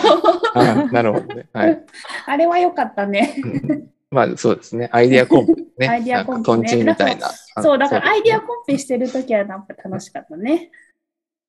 [0.53, 1.47] あなるほどね。
[1.53, 1.85] はい。
[2.25, 3.35] あれは良かったね。
[3.43, 4.89] うんまあそうですね。
[4.93, 5.87] アイディアコンペね。
[5.89, 7.29] アイディアコンペねトンみたいな。
[7.61, 10.71] そう、だからアイディアココンペしてるときはなんか楽しかったね。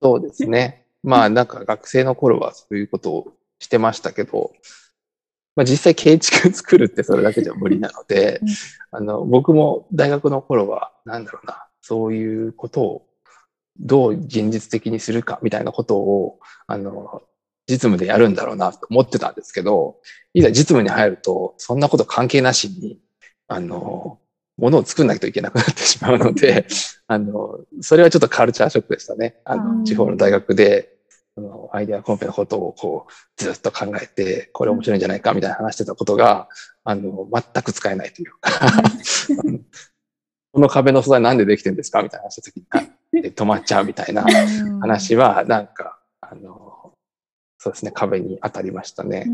[0.02, 0.84] そうですね。
[1.02, 4.50] まあなんか学生の頃はそういうことをしてましたけど、
[5.54, 8.48] まあ実際建築作るってそれだけじゃ無理なのでうん、
[8.90, 13.07] あの僕も大学の頃はなんだろうな、そういうことを
[13.80, 17.22] どう現実的にするかみたいなことを、あの、
[17.68, 19.96] 実務でやるんだろうなと思ってたんですけど、
[20.34, 22.98] いざ実務に入ると、そんなこと関係なしに、
[23.46, 24.18] あの、
[24.56, 26.66] ものを作んなきゃいけなくなってしまうので、
[27.06, 29.40] あの、それはちょっとカルチャーショックでしたね。
[29.44, 30.94] あうの、ん地方の大学で、
[31.36, 36.48] あのアイデアコンペのことをこう、ずっと考えて、これ面白いんじゃないかみたいな話してたことが、
[36.82, 38.50] あの、全く使えないというか、
[40.52, 44.80] この壁の素材なんでできてるんですかみたいな話した時に、あで止まっちゃうみたいなうん。
[44.80, 46.92] 話は、なんか、あの、
[47.58, 49.26] そうですね、壁に当たりましたね。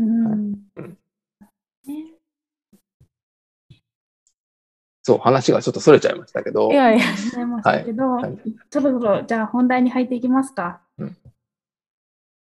[5.03, 8.37] そう、話がちょっと逸れちゃいましたけど、いやいや、思いましたけど、はい。
[8.71, 10.81] そろそろじゃあ本題に入っていきますか。
[10.97, 11.17] うん。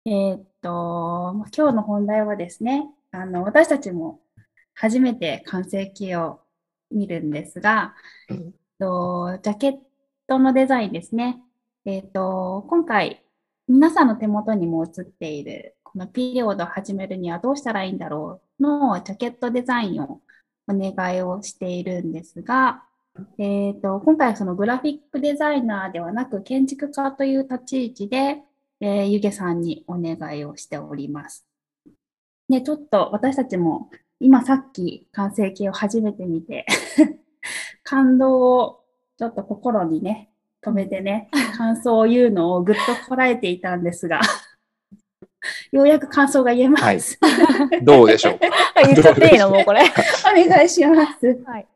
[0.05, 4.21] えーっと、まあ今日の本題はですね、あの私たちも
[4.73, 6.39] 初めて完成形を
[6.91, 7.93] 見るんですが、
[8.29, 8.53] うん。
[8.79, 9.73] とジャケッ
[10.27, 11.39] トのデザインですね。
[11.85, 13.23] えーっと今回、
[13.67, 20.21] 皆さんの手元にも映っている、このピリオドを始めるにはどうしたらいいんだろうのジャケットデザインを
[20.67, 22.83] お願いをしているんですが、
[23.37, 28.37] えー、と今回はそのグラフィックデザイナーではなく建築家という立ち位置で、
[28.81, 31.45] えー、ゆげさんにお願いをしております。
[32.49, 36.65] で、ちょっと私たちも今さっき完成形を初めて見て
[37.83, 38.84] 感動を
[39.17, 40.29] ちょっと心にね、
[40.63, 44.19] 止めてね、感想を言うのをぐっとこらえていたんですが、
[45.71, 47.19] ようやく感想が言えます。
[47.83, 48.39] どうでしょう？
[48.39, 48.47] か。
[48.83, 49.49] 言っちゃっていいの？
[49.49, 49.81] もうこれ。
[49.83, 51.41] お願いします。
[51.45, 51.67] はい。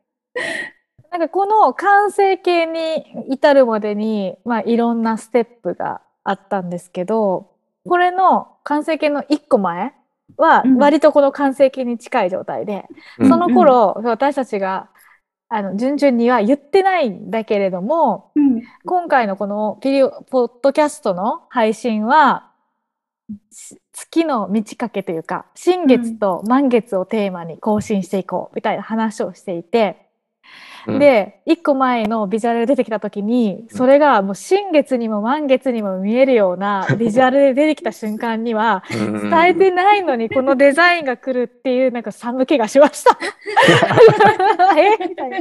[1.10, 7.50] なんかこの完成形に至るまでに、まあいろんなステップがあったんですけど、
[7.88, 9.94] これの完成形の一個前
[10.36, 12.86] はうん割とこの完成形に近い状態で、
[13.18, 14.88] うんその頃、私たちが
[15.52, 18.62] あの順々には言ってないんだけれども、うん。
[18.86, 22.50] 今回のこのピリオポッドキャストの配信は
[23.50, 30.09] し月の満ち欠けというか新月と満月をテーマに更新していこうみたいな話をしていて、
[30.86, 39.30] うん、で一個前のビジュアルで出てきた時にそれがもう新月にも満月にも見えるような ビジュアルで出てきた瞬間にはうん。
[39.30, 43.18] 伝えてないのにこのデザインが来るっていうなんか寒気がしました。
[44.76, 45.08] え？
[45.08, 45.38] みたいな。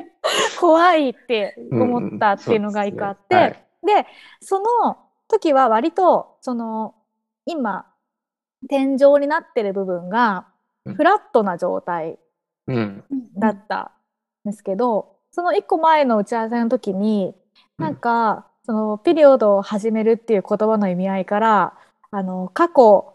[0.59, 4.03] 怖いって思ったっていうのが一個あって、うんですね。
[4.03, 4.07] で
[4.41, 6.95] その時は割とその
[7.45, 7.85] 今
[8.67, 10.47] 天井になってる部分が
[10.85, 10.95] うん。
[10.95, 12.17] フラットな状態
[12.67, 13.03] うん。
[13.37, 13.98] だったん
[14.51, 17.33] ですけど、その一個前の打ち合わせの時に
[17.77, 21.73] うんなんかそのピリオドを始めるっていう言葉の意味合いから
[22.11, 23.13] あの過去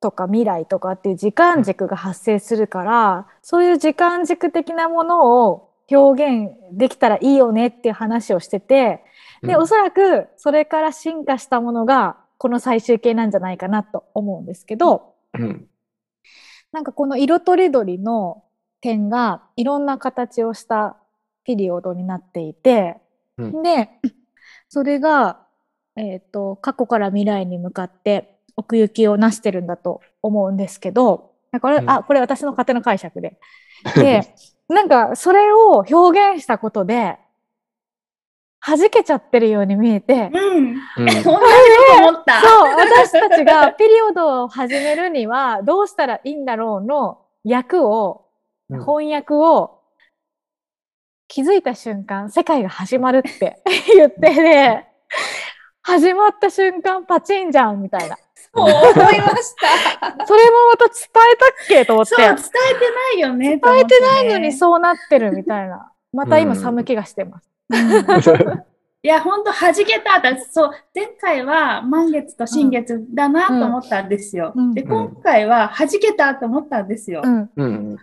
[0.00, 9.02] とか未来とかっていう時間軸が発生するから、そういう時間軸的なものを表現できたらいいよねっていう話をしてて、
[9.42, 15.66] でうんおそらくそれから進化したものがこの最終形なんじゃないかなと思うんですけど、うん。
[16.72, 18.42] なんかこの色とりどりの
[18.80, 20.96] 点がいろんな形をした
[21.44, 22.96] ピリオドになっていて、
[23.38, 23.90] うんで
[24.68, 25.40] それが、
[25.96, 33.38] えー、と過去から未来に向かって奥行きをなしてるんだと思うんですけどこれ,、うんあこれ私の勝手な解釈で。
[33.94, 34.22] で
[34.68, 37.18] なんかそれを表現したことで
[38.66, 40.30] 弾けちゃってるように見えて。
[40.32, 40.56] うん。
[40.56, 41.36] うん 同じこ
[42.02, 42.40] と思った。
[42.40, 48.25] そう、私たちがピリオドを始めるにはどうしたらいいんだろうの役を、
[48.70, 49.80] うん翻訳を
[51.28, 53.62] 気づいた瞬間、世界が始まるって
[53.96, 54.88] 言ってね、
[55.82, 58.16] 始まった瞬間パチンじゃんみたいな。
[58.54, 58.70] そう思
[59.10, 59.54] いまし
[60.00, 60.16] た。
[60.26, 60.96] それもまた伝
[61.32, 62.50] えたっけと思って、そう、伝え伝て
[62.90, 63.52] ないよね。
[63.54, 65.92] えてないのにそそうなってるみたいな。
[66.12, 67.50] また今うん寒気がしてます。
[69.06, 70.18] いや、本当弾けた。
[70.18, 74.52] だそう、前回は満月と新月だなと思ったんですよ。
[74.56, 77.22] うんで、ん今回は弾けたと思ったんですよ。
[77.24, 77.50] うん。
[77.54, 77.96] うん。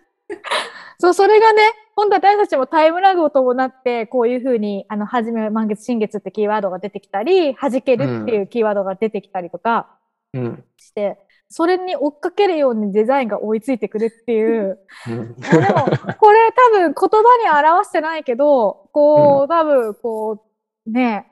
[1.00, 1.62] そう、それがね、
[1.96, 9.96] 本当私たちもタイムラグを伴って、こういうふうに、あの、はじめ、満月、新月ってキーワードが出てきたり、弾けるっていうキーワードが出てきたりとか
[10.34, 10.64] うん。
[10.76, 11.18] して、
[11.50, 14.78] それに追っかけるようにデザインが追いついてくるっていう、
[15.08, 15.86] うんでも、
[16.18, 20.44] これ多分言葉に表してないけど、こう、多分、こ
[20.86, 21.30] う、ね、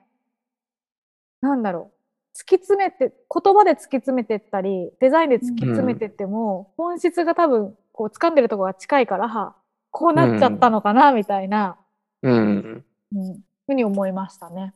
[1.41, 1.97] なんだろう。
[2.39, 9.55] 突き詰めて、言葉で突き詰めてったり、デザインで突き詰めてっても、本質が多分、こう、掴んでるところが近いから、
[9.91, 11.79] こうなっちゃったのかな、みたいな、
[12.23, 12.85] うん。
[13.15, 14.75] うん、ふうに思いましたね。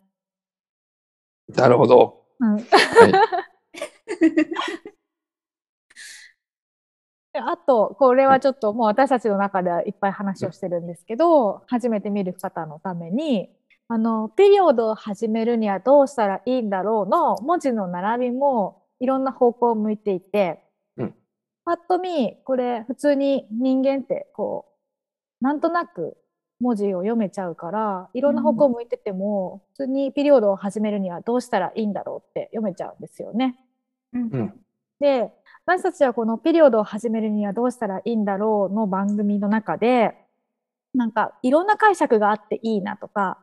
[1.49, 2.25] なるほど。
[2.41, 2.57] うん。
[2.57, 2.65] はい。
[7.33, 13.51] であと、これはちょっともう私たちの中ではいっぱい話をしてるんですけど、初めて見る方のために、
[13.89, 20.63] あの、ピリオドを始めるにはどうしたらいいんだろうの文字の並びもいろんな方向を向いていて、
[20.97, 21.15] うん。
[21.65, 24.67] パッと見、これ普通に人間ってこ
[25.41, 26.17] う、なんとなく
[26.61, 33.57] 文字を読めちゃうから、いろんな方向を向いてても、普通にピリオドを始めるにはどうしたらいいんだろうって読めちゃうんですよね。
[34.13, 34.23] うん。
[34.23, 34.61] うん。
[35.01, 35.33] で、
[35.71, 40.17] 私たちはこのピリオドを始めるにはどうしたらいいんだろうの番組の中で、
[40.95, 43.39] なんかいろんな解釈があっていいなとか、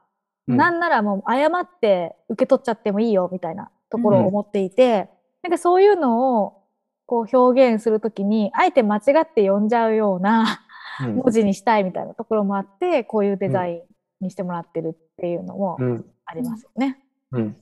[0.49, 5.09] うんなんならもう誤って受け取っちゃってもいいよみたいなところを思っていて、
[5.41, 6.63] なんかそういうのを
[7.05, 10.65] こう表現するときに、あえて間違って読んじゃうような
[10.99, 13.83] うん文字にしたいみたいなところもあって、こういうデザイ
[14.21, 16.05] ンにしてもらってるっていうのもうん。
[16.25, 16.99] ありますよね。
[17.31, 17.57] うん。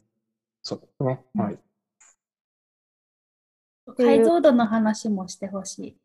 [0.64, 1.22] そうですね。
[1.36, 1.58] はい。
[3.94, 5.98] 解像度の話もしてほしい。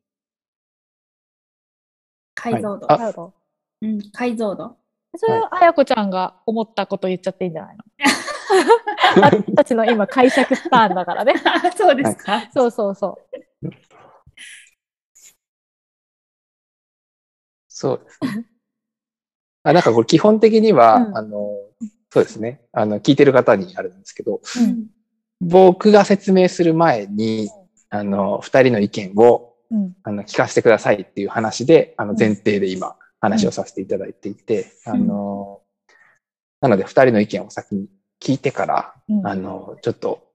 [2.35, 2.87] 解像度。
[2.87, 3.33] は
[3.83, 4.77] いうん、解像度。
[5.17, 7.85] それはあやこちゃんが思ったこと言っちゃっていいんじゃないの？
[9.23, 11.35] 私たちの今解釈スターンだからね。
[11.45, 12.49] あ そうですか？
[12.53, 13.19] そうそうそ
[13.63, 13.71] う。
[17.69, 18.47] そうですね。
[19.63, 21.51] あなんかこれ基本的には、うんあの、
[22.11, 22.63] そうですね。
[22.73, 24.87] あの、聞いてる方にあるんですけど、うん
[25.43, 27.49] 僕が説明する前に、
[27.91, 29.97] あの、二人の意見を、うん。
[30.03, 34.91] あの、聞かせてくださいっていう話で、あの、うん前提で今、話をさせていただいていて、ん。
[34.91, 35.61] あの、
[36.61, 37.89] なので二人の意見を先に
[38.21, 39.27] 聞いてから、うん。
[39.27, 40.27] あの、ちょっと、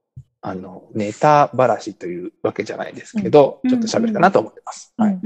[0.41, 3.69] あの、ネタばらしというわけじゃないですけど、うん。
[3.69, 4.93] ちょっと喋れたなと思ってます。
[4.97, 5.05] うん。
[5.05, 5.19] はい。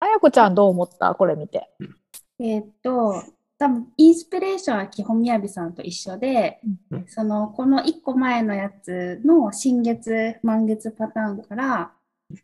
[0.00, 1.14] あやこちゃんどう思った？
[1.14, 1.68] これ見て。
[2.38, 3.22] えーっと、
[3.58, 11.92] 多分インスピレーションは基本みやびさんと一緒で、うんそのこの1個前のやつの新月、満月パターンから、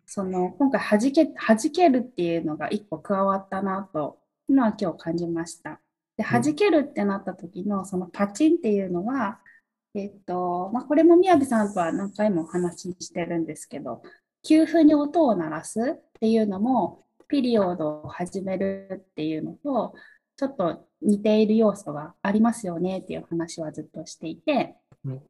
[0.06, 5.80] その今回はじけ、はじけるっていうのが1個加わったなというのは今日感じました。
[6.16, 9.40] で、はじけるってなった時のそのパチンっていうのは、
[9.94, 14.02] えっと、まあ、これもみやびさんとは何回もお話ししてるんですけど、
[14.42, 19.94] 急風に音を鳴らすっていうのも、ピリオドを始めるっていうのと、
[20.42, 24.74] ちょっと似ている要素がありますよねっていう話はずっとしていて、
[25.04, 25.22] うん。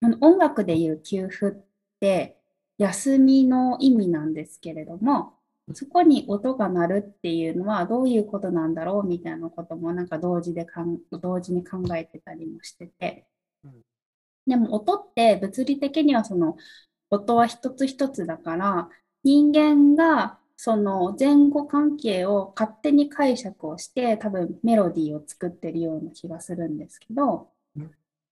[0.00, 1.64] あの音楽でいう休符っ
[2.00, 2.38] て
[2.78, 5.34] 休みの意味なんですけれども、
[5.74, 13.26] そこに音が鳴るっていうのはどういうことなんだろうみたいなこともなんか同時でかん同時に考えてたりもしてて。
[13.64, 13.82] うん。
[14.46, 16.56] でも音って物理的にはその
[17.10, 18.88] 音は一つ一つだから
[19.24, 27.90] 人間がその前後関係を勝手に解釈をして多分メロディーを作ってるような気がするんですけどうん。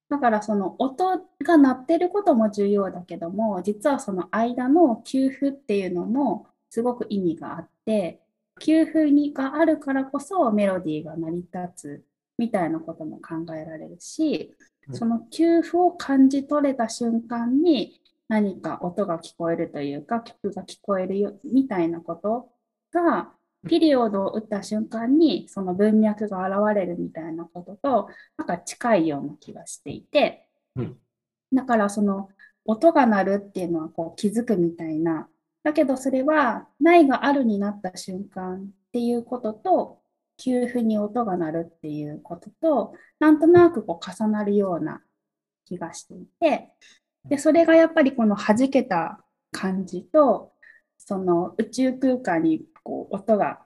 [0.09, 8.21] だからその音が鳴ってることも重要だけども実はその間の給付っていうのもすごく意味があって
[8.61, 12.05] 給付にがあるからこそメロディーが成り立つ
[12.39, 14.55] みたいなことも考えられるし
[14.89, 14.97] うん。
[14.97, 18.02] その給付を感じ取れた瞬間に
[18.33, 22.49] 何か音が聞こえるというか曲が聞こえるよみたいなこと
[22.91, 23.29] が
[23.69, 28.09] ピリオドを打った瞬間にその文脈が現れるみたいなことと
[28.39, 30.97] なんか近いような気がしていて、うん。
[31.53, 32.31] だからその
[32.65, 35.29] 音が鳴るっていうのはこう気づくみたいな。
[35.63, 40.01] だけどそれはないがあるになった瞬間っていうことと
[40.39, 45.03] 給付に音が鳴るっていうこととなんとなくこう重なるような
[45.67, 46.71] 気がしていて
[47.29, 50.53] でそれがやっぱりこの弾けた感じと
[50.99, 53.61] その宇宙空間にこう音が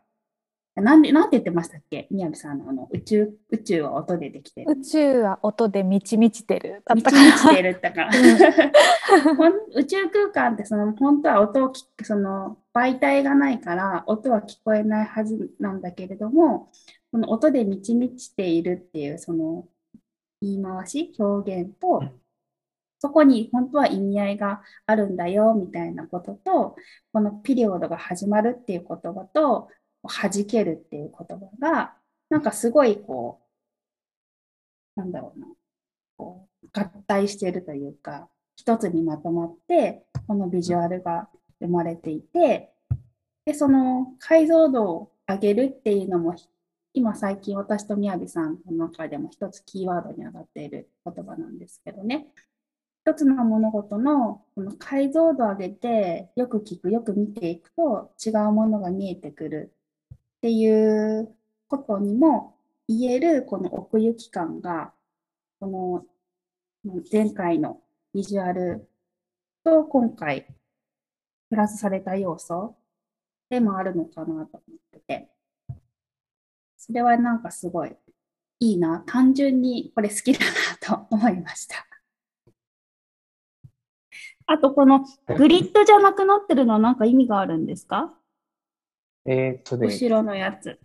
[0.74, 2.06] なんでなんて言ってましたっけ？
[2.10, 4.72] 宮部さんのあの宇宙宇宙は音でできてる。
[4.72, 6.82] 宇宙は音で満ち満ちてる。
[6.94, 8.04] 満ち満ちてるだか。
[8.04, 8.10] ら
[9.36, 16.70] ほん宇宙空間ってその本当は音を聞くその媒体がないから音は聞こえないはずなんだけれども
[17.10, 19.66] この音で満ち満ちているっていうその
[20.42, 22.20] 言い回し表現とうん
[23.06, 26.74] そこに本当は意味合いがあるんだよみたいなことと、
[27.12, 29.68] このピリオドが始まるっていう言葉と、
[30.02, 31.94] 弾けるっていう言葉が、
[32.30, 33.40] なんかすごいこ
[34.96, 35.46] う、なんだろうな、
[36.16, 41.28] こう合体してるというか、一つにまとまって、このビジュアルが
[41.60, 42.72] 生まれていて、
[43.44, 46.34] で、その解像度を上げるっていうのも、
[46.92, 52.26] 今最近私とみやびさんの中でも一つキーワードに上がっている言葉なんですけどね。
[53.08, 59.72] 一つの物事のこの解像度を上げて、よく聞く、よく見ていくと違うものが見えてくる。
[60.12, 61.32] っていう
[61.68, 62.56] ことにも
[62.88, 64.92] 言えるこの奥行き感が、
[65.60, 65.68] こ
[66.84, 67.80] の前回の
[68.12, 68.88] ビジュアル
[69.62, 70.48] と今回
[71.48, 72.74] プラスされた要素
[73.48, 74.46] でもあるのかなと思っ
[74.90, 75.30] てて、
[76.76, 77.96] それはなんかすごい
[78.58, 81.86] いいな、単純にこれ好きだなと思いました。
[84.46, 85.04] あと、この
[85.36, 88.14] グリッドじゃなくなってるのは何か意味があるんですか？
[89.24, 89.88] えっとね。
[89.88, 90.78] 後ろのやつ。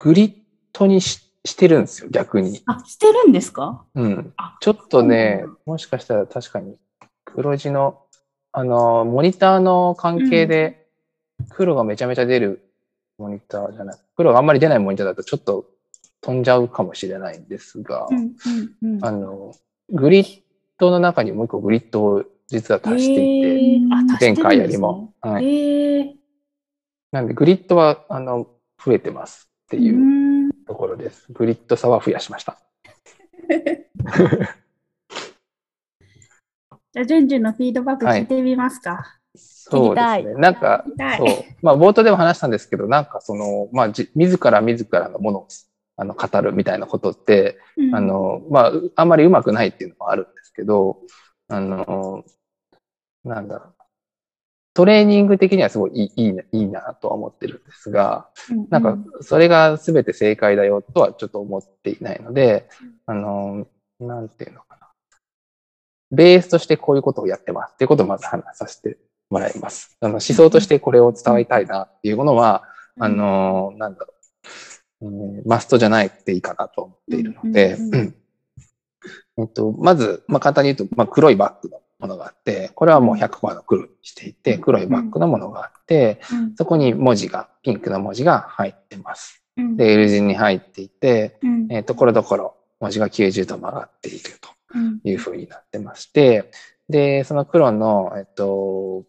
[0.00, 0.34] グリッ
[0.72, 2.62] ドにししてるんですよ、逆に。
[2.64, 3.84] あ、してるんですか？
[3.94, 4.32] うん。
[4.60, 6.76] ちょっとね、もしかしたら確かに
[7.26, 8.00] 黒字の、
[8.50, 10.86] あの、モニターの関係で
[11.50, 12.70] 黒がめちゃめちゃ出る
[13.18, 13.98] モニターじゃない。
[14.16, 15.66] 黒があんまり出ないモニターだとちょっと
[16.22, 18.32] 飛んじゃうかもしれないんですが、うん
[18.82, 19.52] うんうん、あの、
[19.90, 20.42] グリッ
[20.78, 25.14] ドの中にもう一個グリッドを実は足していて、えー、前回よりも。
[25.20, 26.14] はい、えー、
[27.12, 28.48] なんで、グリッドは、あの、
[28.84, 31.26] 増えてますっていうところです。
[31.30, 32.58] グリッド差は増やしました。
[36.92, 38.90] じゃあ、順々のフィードバック聞いてみますか。
[38.90, 40.34] はいそうですね。
[40.34, 40.84] なんか、
[41.18, 41.28] そう。
[41.62, 45.48] まあ、冒頭でも話したんですけど、なんかその、まあ、じ自ら自らのものを
[45.96, 50.98] あの語るみたいなことって、うん、あの、まあ、あんまりうまくないっていうのもあるんですけど、
[51.48, 52.24] あの、
[53.24, 53.74] なんだろう。
[54.74, 58.28] トレーニング的にはすごいいいいいな、いいなとは思ってるんですが、
[58.70, 62.68] なんか、それが全て正解だよとはちょっと思っていないので、
[63.06, 63.68] あの、
[64.00, 64.88] なんていうのかな。
[66.10, 68.98] ベースとしてこういうことをやってますっていうことをまず話させて
[69.30, 69.96] もらいます。
[70.00, 72.64] あの思想としてこれを伝わりたいなっていうものは、
[72.98, 74.14] あの、なんだろ
[75.02, 77.76] う、うん、マストじゃないっていいかなと思っているので、
[79.38, 86.20] えっと、まず、まあ、簡単に言うと、まあ、黒いバッグのものがあって、これはもう100%の黒にしていて、黒いバッグのものがあって、
[86.56, 89.42] そこに文字が、ピンクの文字が入ってます。
[89.76, 91.38] で、L 字に入っていて、
[91.70, 96.50] えっと、ころどころ文字が90度曲がっているというふうになってまして、
[96.88, 99.04] で、その黒の、えっと、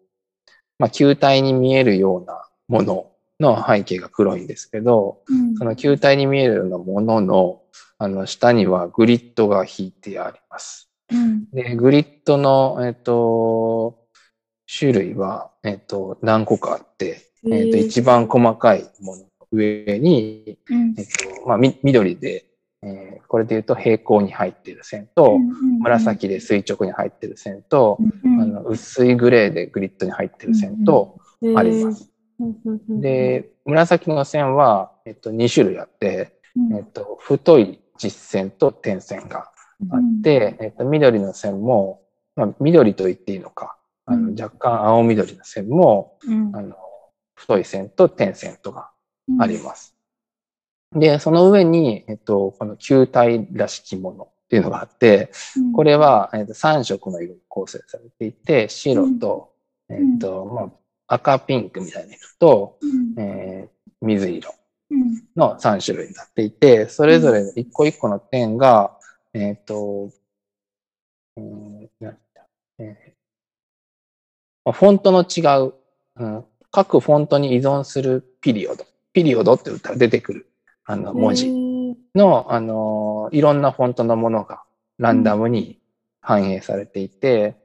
[0.80, 5.20] まあ、球体に見えるようなものの背景が黒いんですけど、
[5.58, 7.62] その球体に見えるようなものの、
[7.98, 10.90] あの、下にはグリッドが引いてあります。
[11.12, 14.06] うん、で、グリッドの、えっと、
[14.68, 22.46] 種類は、えっと、何個かあって、えっと、一番細かいものの上に、うん、えっと、まあ、み、緑で、
[22.82, 25.40] えー、これで言うと平行に入っている線と、
[25.82, 27.98] 紫で垂直に入っている線と、
[28.40, 31.18] あの薄いグレーでグリッドに入っている線と
[31.56, 32.12] あります。
[32.90, 36.40] で、紫の線は、えっと、2種類あって、
[36.74, 39.52] えっと、太い実線と点線が
[39.92, 42.02] あって、えっと、緑の線も、
[42.36, 46.18] まあ、緑と言っていいのか、あの若干青緑の線も、
[46.54, 46.76] あの
[47.36, 48.92] 太い線と点線とか
[49.40, 49.96] あります。
[50.94, 55.32] で、その上に、えっと、この球体らしきものっていうのがあって、
[55.76, 59.54] これは、えっと、3色の色に構成されていて、白と、
[59.90, 62.80] えっと、まあ、赤ピンクみたいな色と、
[63.18, 64.54] えー、水色
[65.36, 68.98] の3種類になっていて、それぞれ一個一個の点が、
[69.34, 70.12] えっ、ー、と、
[71.38, 72.14] えー
[72.80, 75.74] えー、フォントの違う、
[76.18, 80.50] うん、各フォントに依存するピリオド、ピリオドって言ったら出てくる
[80.86, 81.52] あの文字
[82.14, 84.64] の、あの、いろんなフォントのものが
[84.98, 85.80] ランダムに
[86.22, 87.56] 反映されていて、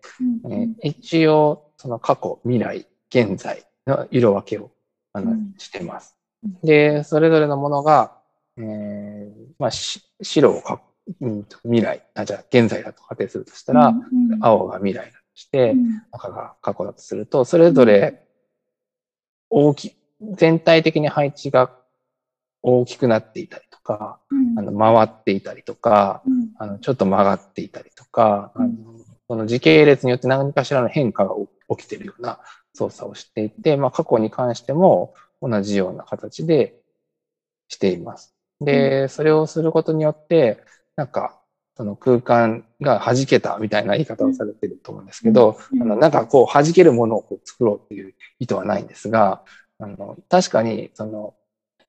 [0.44, 4.70] うん、えー、一応、その過去、未来、現在の色分けを
[5.12, 6.19] あの、してます。
[6.62, 8.16] で、それぞれのものが、
[8.56, 10.80] えー、まあ、白をか、
[11.20, 13.98] うん、未来、あ、じゃあ現在だと仮定するとしたら、うん、
[14.40, 15.74] 青が未来だとして、
[16.12, 18.22] 赤が過去だとすると、それぞれ
[19.50, 21.70] 大き、全体的に配置が
[22.62, 24.20] 大きくなっていたりとか、
[24.56, 26.22] あの回っていたりとか、
[26.58, 28.70] あのちょっと曲がっていたりとか、あの
[29.28, 31.34] その時系列によって何かしらの変化が
[31.76, 32.40] 起きているような
[32.74, 36.80] 操作をしていて、まあ、過去に関しても同じような形で
[37.68, 38.34] しています。
[38.60, 40.62] で、それをすることによって、
[40.96, 41.40] なんか、
[41.80, 45.82] その空間が弾けたみたいな言い方をされてると思うんですけど、うん。
[45.82, 49.42] あのなんかこう弾けるものをこう作ろうっていう意図はないんですが、
[49.78, 51.34] あの確かにその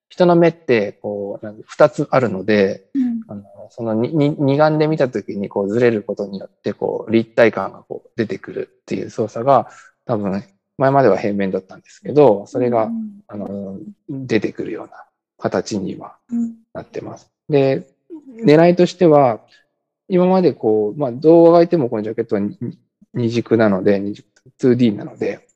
[0.08, 3.22] 人の目ってこうなんか二つあるので、うん。
[3.28, 9.70] あのそのにに二眼で見たときにこうずれることによってこう立体感がこう出てくるっていう操作が
[10.06, 10.42] 多分
[10.82, 12.90] 前までは平面だったんですけど、それが
[13.28, 13.78] あの
[14.10, 15.06] 出てくるような
[15.38, 16.56] 形にはうん。
[16.74, 17.32] なってます。
[17.50, 17.88] で、
[18.44, 19.42] 狙いとしては、
[20.08, 22.58] 今までこう、まあ動画がいてもこのジャケットはに
[23.14, 24.26] 二軸なので、二軸
[24.60, 25.48] 2D なので、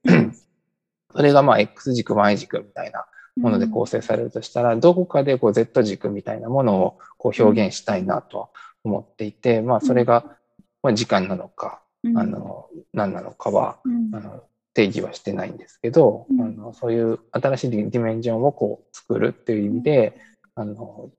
[1.16, 8.52] それがまあ X 軸、Y 軸みたいなもので構成されるとしたら、どこかでこう Z 軸みたいなものをこう表現したいなと
[8.84, 10.38] 思っていて、まあそれが
[10.84, 12.18] まあ時間なのか、うん。
[12.20, 14.14] あの、何なのかは、うん。
[14.14, 14.44] あの
[14.76, 16.42] 定義はしてないんですけど、うん。
[16.42, 20.20] あのそういう新しいディメンジョンをこう作るっていう意味で、
[20.54, 21.10] あの、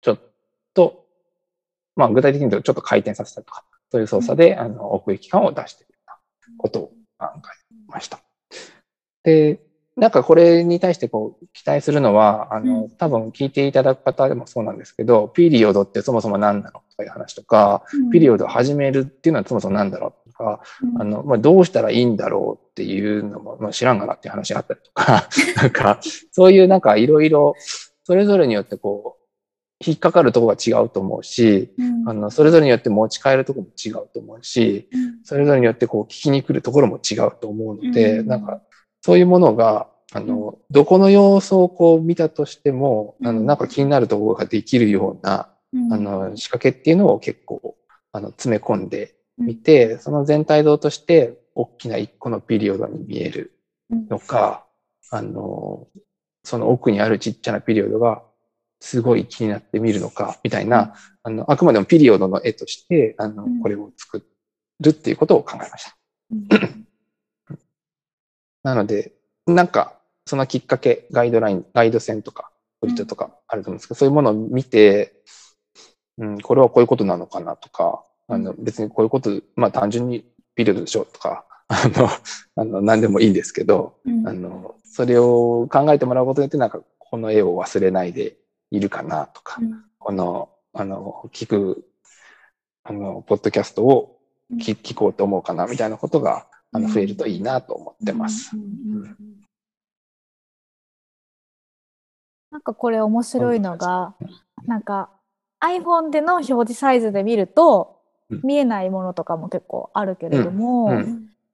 [0.00, 0.20] ちょっ
[0.74, 1.04] と、
[1.94, 6.16] まあ具体的に言うとちょっと回転させたりとか、そういう操作で、あの奥行き感を出しているような
[6.58, 6.86] ことを
[7.18, 8.20] 考えました。
[9.22, 9.60] で、
[9.96, 17.82] なんかこれに対してこう期待するのは、あの、多分聞いていただく方でもそうなんですけど、ピリオドってそもそも何なのとかいう話とか、
[18.12, 20.60] ピリオドを始めるっていうのはそもそも何だろうとか、
[20.98, 27.54] あの、まあ、どうしたらいいんだろうっていうのも、まあ、知らんがなっていう話があったりとか、 なんか、そういうなんかいろいろ、
[28.04, 29.26] それぞれによってこう、
[29.84, 32.08] 引っかかるところが違うと思うし、うん。
[32.08, 35.20] あの、それぞれによって持ち帰るところも違うと思うし、うん。
[35.22, 38.26] それぞれによってこう聞きに来るところも違うと思うので、うん。
[38.26, 38.62] なんか、
[39.02, 43.46] そういうものが、あの、どこの様子をこう見たとしても、あの、うん。
[43.46, 45.92] なんか気になるところができるような、うん。
[45.92, 47.76] あの、仕掛けっていうのを結構、
[48.12, 53.58] あの、詰め込んでみて、その全体像として、大きな一個のピリオドに見える
[53.90, 54.08] うん。
[54.08, 54.66] のか、
[55.10, 55.88] あの、
[56.44, 58.22] その奥にあるちっちゃなピリオドが、
[58.80, 64.22] すごい気になって見るのか、みたいな、あの、あくまでもピリオドの絵として、あのうん、これを作
[64.80, 65.96] るっていうことを考えました。
[66.32, 66.86] うん。
[68.62, 69.12] なので、
[69.46, 75.22] なんか、そのきっかけ、ガイドライン、ガイド線とか、ポリットとかあると思うんですけど、そういうものを見て、
[76.18, 80.24] うん、これはこういうことなのかなとか、あの、別にこういうこと、まあ単純に
[80.54, 82.08] ピリオドでしょとか、 あの、
[82.56, 84.26] あの、何でもいいんですけど、うん。
[84.26, 88.36] あの、それを考えてもらうことによって、なんか、この絵を忘れないで
[88.70, 89.60] いるかなとか、
[89.98, 91.88] この、あの、聞く、
[92.84, 94.18] あの、ポッドキャストを
[94.54, 98.56] 聞聞こうと思うかな、みたいなことが、あの、増えるといいなと思ってます。
[98.56, 99.16] うんうん
[102.48, 104.14] なんかこれ面白いのが、
[104.64, 105.10] なんか
[105.60, 107.95] iPhone での表示サイズで見るとうん
[108.30, 110.96] 見えないものとかも結構あるけれども、うん。
[110.96, 111.04] うん。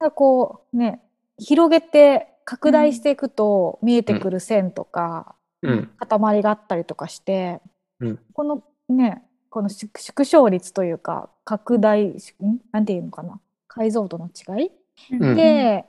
[0.00, 1.02] なんかこうね、
[1.38, 5.90] 広げて拡大していくと見えてくる線とか、うん。
[5.98, 7.60] 塊があったりとかして、
[8.00, 8.18] うん。
[8.32, 12.16] このね、この縮縮小率というか拡大、ん？
[12.72, 14.70] なんていうのかな、解像度の違い？
[15.12, 15.36] うん。
[15.36, 15.84] で、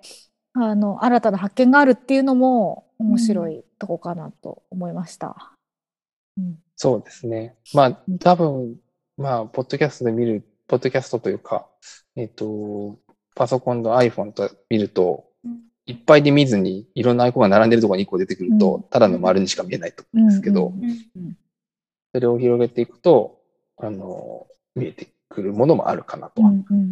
[0.53, 5.53] あの新たな発見があるっていうのも面白いとこかなと思いました。
[6.37, 6.59] うん。
[6.75, 7.55] そうですね。
[7.73, 8.75] まあ、多分、
[9.17, 10.43] まあ、ポッドキャストで見る、
[10.73, 11.67] ポッドキャストというか、
[12.15, 12.97] えっ、と、
[13.35, 20.73] パソコンと iPhone と見ると、うんいっぱいで見ずに、いろんなアイコンが並んでるところに1個出てくると、うんただの丸にしか見えないと思うんですけど、
[22.13, 23.41] それを広げていくと、
[23.77, 26.51] あの、見えてくるものもあるかなとは、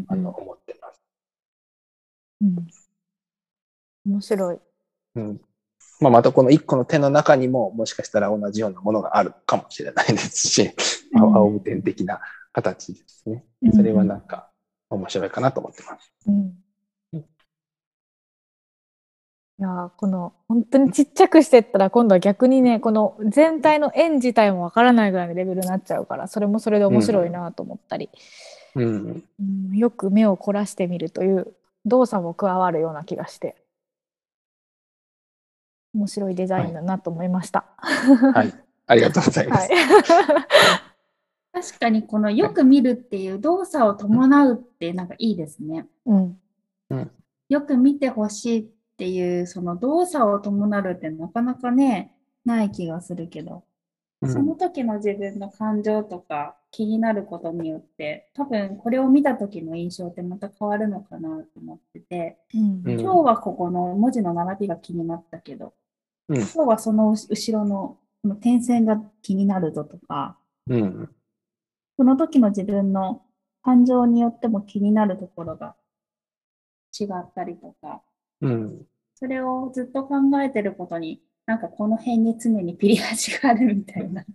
[0.09, 1.01] あの、思ってます。
[2.41, 2.67] うん
[4.05, 4.59] 面白い。
[5.15, 5.41] うん。
[6.01, 10.63] まあ、またこの1個の手の中にも、もしかしたら同じようなものがあるかもしれないですし、
[11.13, 12.19] うん青青点的な
[12.53, 13.45] 形ですね。
[13.73, 14.49] それはなんか
[14.89, 16.11] 面白いかなと思ってます。
[16.27, 16.53] うん
[19.59, 28.09] いやーこの本当にちっちゃくしてったら今度は逆にねこの全体の円自体もわからないぐらいのレベルになっちゃうからそれもそれで面白いなと思ったり、
[28.73, 29.23] うん。
[29.39, 31.53] うんよく目を凝らしてみるという
[31.85, 33.55] 動作も加わるような気がして
[35.93, 37.65] 面白いデザインだなと思いました。
[38.33, 38.53] はい。
[38.87, 39.73] ありがとうございまはいす。
[41.53, 45.85] 確かにこのよく見るっていう動作を伴うってなんかいいですね。
[46.05, 46.37] うん。
[47.49, 48.65] よく見てほしいっ
[48.97, 53.63] ていうその動作を伴うってなかなかね、ない気がするけど、
[54.21, 54.31] うん。
[54.31, 62.81] その時の自分の感情とか気になることによって、多分これを見た時の印象ってまた変わるのかなと思ってて、うん。
[62.85, 62.99] うん。
[62.99, 65.73] 今日はここの文字の並びが気になったけど、
[66.29, 66.37] うん。
[66.37, 70.37] 今日はその後ろのこの点線が気になるぞとか、
[70.67, 71.09] うん。
[71.97, 73.21] その時の自分の
[73.63, 75.75] 感情によっても気になるところが
[76.99, 78.01] 違ったりとか、
[78.41, 78.85] うん。
[79.15, 84.25] それをずっと考えてることに、なんかこの辺に常にピリ味があるみたいな。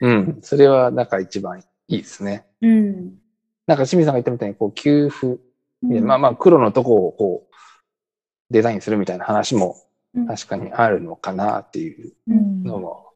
[0.00, 0.38] うん。
[0.42, 2.46] それはなんか一番いいですね。
[2.62, 3.18] うん。
[3.66, 5.38] なんか清水さんが言ったみたいに、こう、給付、
[5.82, 7.50] うんまあまあ、黒のとこをこう、
[8.50, 9.76] デザインするみたいな話も
[10.14, 13.12] うん確かにあるのかなっていううんのも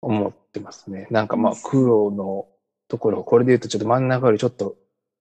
[0.00, 1.06] 思ってますね。
[1.10, 2.46] なんかまあ、黒の
[2.88, 4.76] ところ、これで言うとちょっと真ん中よりちょっと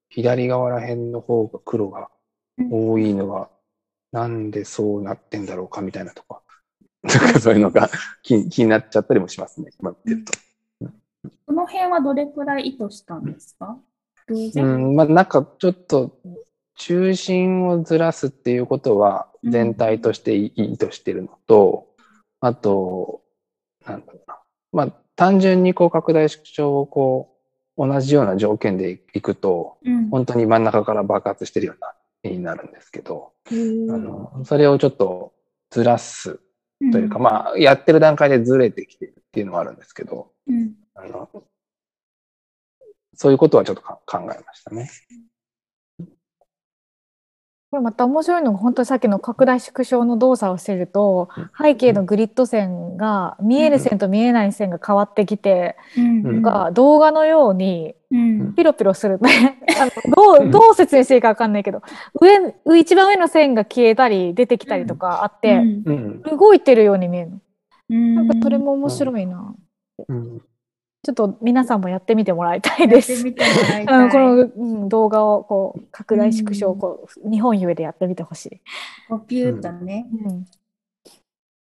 [0.10, 2.10] 左側ら辺の方が黒が
[2.72, 3.50] 多いのが、
[4.12, 6.42] なんでそうなってんだろうかみたいなとか、
[7.04, 7.90] なんかそういうのが
[8.24, 9.72] 気気になっちゃったりもしますね。
[9.80, 10.34] 今見てると。
[11.46, 13.78] この辺はどれくらい意図したんですか？
[14.28, 16.18] 偶う然、ん、まあなんかちょっと
[16.76, 21.88] 中心をずらすっていうことはうん全体として意図してるのと、
[22.40, 23.22] あと、
[23.86, 24.40] なんだろうな。
[24.74, 27.36] まあ単純にこう拡大縮小をこ
[27.76, 30.10] う同じような条件でいくと、うん。
[30.10, 31.94] 本当に真ん中から爆発してるような
[32.24, 35.34] 絵になるんですけど、あの、それをちょっと
[35.72, 36.40] ずらす
[36.92, 37.22] というか、ん。
[37.22, 40.74] まあやってる段階でずれてきてるっていうのはあるんですけど、うん。
[40.94, 41.30] あの、
[43.16, 44.90] そういうことはちょっとか考えましたね。
[47.70, 51.52] これまた面白いのが本当にさっきの拡大縮小の動作をしてるとうん。
[51.62, 56.24] 背景のグリッド線が見える線と見えない線が変わってきて、うん。
[56.24, 58.56] なんか動画のようにうん。
[58.56, 59.20] ピロピロする。
[59.20, 61.82] ね あのどうどう説明していいか分かんないけど
[62.22, 66.22] 上一番上の線が消えたり出てきたりとかあって、うん。
[66.22, 67.40] 動いてるように見えるの。
[67.90, 68.16] うん。
[68.16, 69.54] なんかそれも面白いな。
[70.08, 70.42] うん。
[71.08, 73.24] ちょっと皆さんもやってみてもらいたいやです。
[73.24, 78.62] この、うん、動画をこう拡大縮小をこう日本ゆえでやってみてほしい。
[79.08, 80.46] こうピューッとね、うん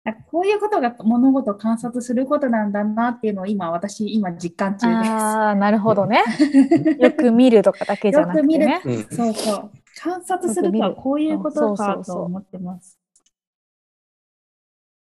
[0.03, 5.11] あこういうことが物事を観察することなんだなっていうのを今私今実感中です。
[5.11, 6.23] ああなるほどね。
[6.99, 8.81] よく見るとかだけじゃなくてね。
[8.83, 9.03] うん。
[9.05, 9.71] そうそう。
[9.99, 12.99] 観察するとはこういうことかと思ってます。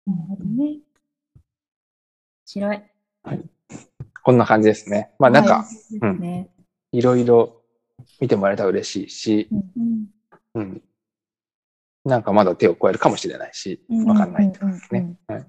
[0.07, 0.78] なるほどね。
[2.45, 2.83] 白い。
[4.23, 5.12] こんな感じですね。
[5.18, 6.49] まあなんか、はいですね。
[6.93, 7.62] いろいろ
[8.20, 10.07] 見てもらえたら嬉しいし、うん
[10.55, 10.83] うん。
[12.05, 15.16] なんかまだ手を加えるかもしれないし、うんわかんないってうんうんうん感じですね。
[15.29, 15.47] はい。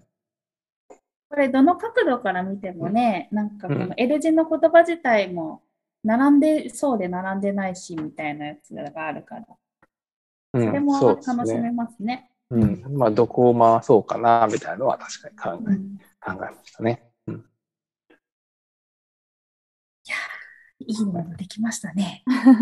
[1.30, 5.64] これどの角度から見てもね、なんかこうんの L 字の言葉自体も
[6.04, 9.46] 並んでそうで並んでないしみたいなやつがあるから、
[10.54, 11.00] うんそれも。
[11.00, 12.30] 楽しめますね。
[12.50, 12.84] うん。
[12.98, 17.13] まあどこを回そうかな、みたいなのは確かに考え、うん考えましたね。
[20.88, 22.24] いいものできましたね。
[22.28, 22.60] あ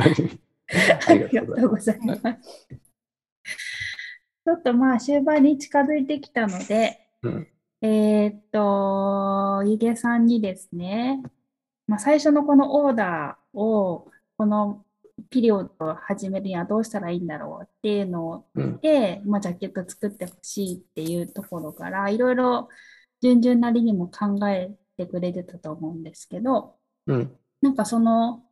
[1.08, 2.22] ありがとうございます。
[2.22, 7.48] ちょっとまあ終盤に近づいてきたので、うん
[7.82, 11.22] えーっと、ゆげさんにですね、
[11.86, 14.84] まあ、最初のこのオーダーを、この
[15.30, 18.80] ピリオドを始めるにはどうしたらいいんだろうっていうのうん。
[18.80, 22.68] で、まあ、ジャケット作ってほしいっていうところから、いろいろ
[23.22, 26.76] 順々なりにも考えてくれてたと思うんですけど、
[27.06, 27.38] うん。
[27.60, 28.42] なんかその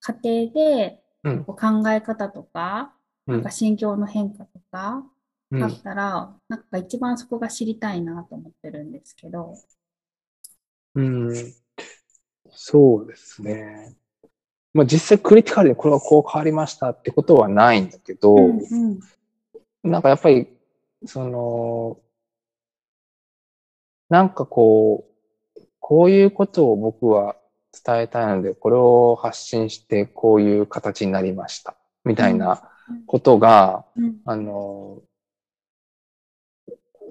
[0.00, 2.92] 過程で考え方とか、
[3.26, 3.50] うんなんか。
[3.50, 5.02] 心境の変化とか
[5.50, 9.54] うんあったら、なんか一番そこが知りたいなと思ってるんですけど。
[10.94, 11.34] うん。
[12.50, 13.96] そうですね。
[14.72, 19.00] まあ実際クリティカルでこれはこう変わりましたってことはないんだけど、うんうん
[19.82, 20.48] なんかやっぱり、
[21.04, 22.00] その、
[24.08, 25.08] なんかこ
[25.56, 27.36] う、こういうことを僕は
[27.84, 31.76] 伝えたいので、これを発信してこういう形になりました。
[32.04, 32.62] みたいな
[33.06, 34.16] ことが、うん。
[34.24, 35.02] あの、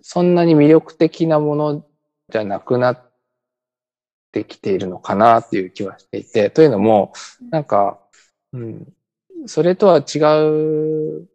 [0.01, 1.85] そんなに魅力的なもの
[2.29, 3.11] じゃなくなっ
[4.31, 7.13] てきているのかなっていう気はしていて、というのも、
[7.49, 7.99] なんか、
[8.53, 8.93] うん、
[9.47, 10.19] それとは違
[11.19, 11.27] う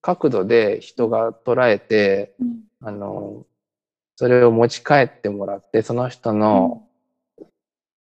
[0.00, 2.60] 角度で人が捉えて、うん。
[2.80, 3.46] あの、
[4.16, 6.87] それを持ち帰ってもらって、その人の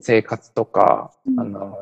[0.02, 1.40] 生活とか、うん。
[1.40, 1.78] あの、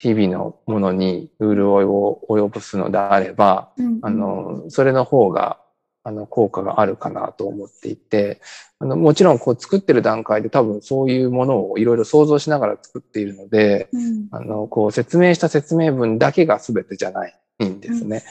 [0.00, 5.60] 日々のものに潤いを及ぼすのであれば、うんあの、それの方が、
[6.02, 8.40] あの、効果があるかなと思っていて、
[8.78, 14.28] あの、もちろんこう作ってる段階で多分そういうものをいろいろ想像しながら作っているので、うん。
[14.30, 18.22] あの、こう説明した説明文だけが全てじゃないんですね。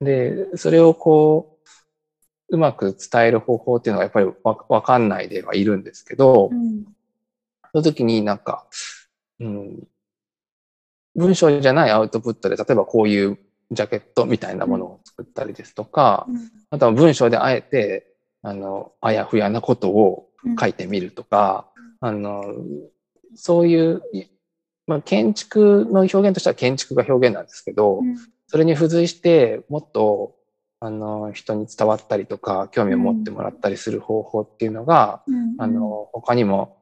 [0.00, 1.58] で、それをこ
[2.50, 6.86] う、うまく伝える方法っていうのがやっぱりわわかんないではいるんですけど、うん
[7.72, 8.66] その時になんか、
[9.40, 9.88] うん、
[11.14, 13.38] 文章じゃないアウトプットで、例えばこういう
[13.70, 16.26] ジャケットみたいなものを作ったりですとか、
[16.70, 21.68] あとは文章であえて、あの、あやふやなことを書いてみるとか、
[22.00, 22.44] あの、
[23.34, 24.24] そういう、い
[24.86, 28.16] まあ、建築の表現としては建築が表現なんですけど、うん。
[28.46, 30.34] それに付随してもっと、
[30.80, 35.54] あの、人に伝わったりとか、興味を持ってもらったりする方法っていうのが、うん。
[35.58, 36.77] あの、他にも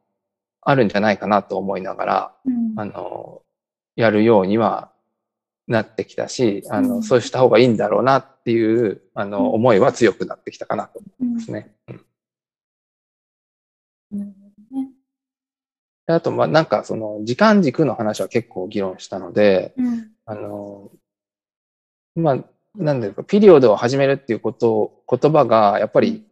[0.69, 2.73] あるんじゃないかなと思いながら、うん。
[2.77, 3.43] あの、
[3.95, 4.91] やるようには
[5.69, 7.03] なってきたし、あの、うん。
[7.05, 9.31] そうした方がいいんだろうなっていう、あうん。
[9.31, 11.73] の、思いは強くなってきたかなと思いますね。
[14.13, 14.35] うん。
[16.09, 20.11] あと、まあ、なんか、その、時間軸の話は結構議論したので、うん。
[20.25, 20.91] あの、
[22.17, 22.39] まあ、
[22.75, 26.26] なんだろうか、ピリオドを始めるっていうこと、言葉が、やっぱり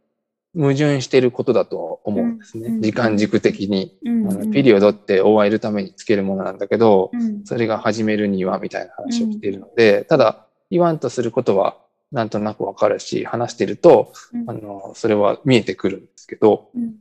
[0.56, 2.68] 矛盾していることだと思うんですね。
[2.68, 3.98] うん時間軸的に。
[4.04, 4.30] うん。
[4.30, 7.44] あのピリオドって終えるためにつけるものなんだけど、うん。
[7.44, 11.76] それが始めるにはみたいな話をしているので、ただ言わんとすることは
[12.12, 16.94] なんとなくわかるし、話してると、うんあの、それは見えてくるんですけど、うん。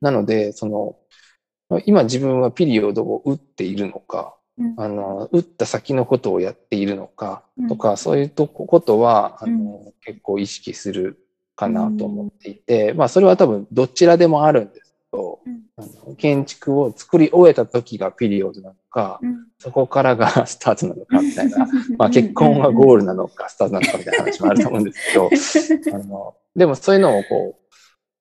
[0.00, 11.18] なので、その、今自分はピリオドを打っているのか、うんあの、打った先のことをやっているのかとうか、そういうとこことは、あうの、結構意識する
[11.58, 19.46] かなと思っていて、まあ、それは多分どちらでもあるんですけど、うんあの建築を作り終えた時がピリオドなのか、うん。
[19.58, 27.58] そこからがスタートなのかみたいな、 まあ、結婚がゴールなのか、スタートなのかみたいな話もあると思うんですけど、 あの、でもそういうのをこ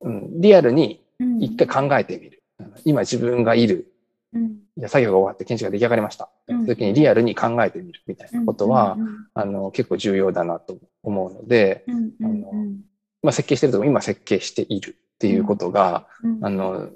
[0.02, 2.44] う、うん、リアルにうん一回考えてみる。
[2.60, 3.92] あの今自分がいる、
[4.34, 4.60] うん。
[4.78, 6.30] じゃあ作業が終わって建築が出来上がりました。
[6.48, 8.98] うん時にリアルに考えてみるみたいなことは、
[9.34, 12.82] あの、結構重要だなと思うので、うん、うん、うん。
[13.28, 16.90] まあ、設計してるとこ今設計しているっていうことが、うんあの、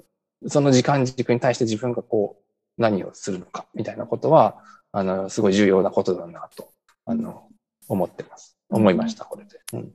[0.46, 4.56] その時間軸に対して自分がこう、何をするのかみたいなことは、
[4.92, 6.70] あの、すごい重要なことだなと、
[7.04, 7.50] あの、
[7.86, 8.56] 思ってます。
[8.70, 9.60] 思いました、これで。
[9.74, 9.92] うん。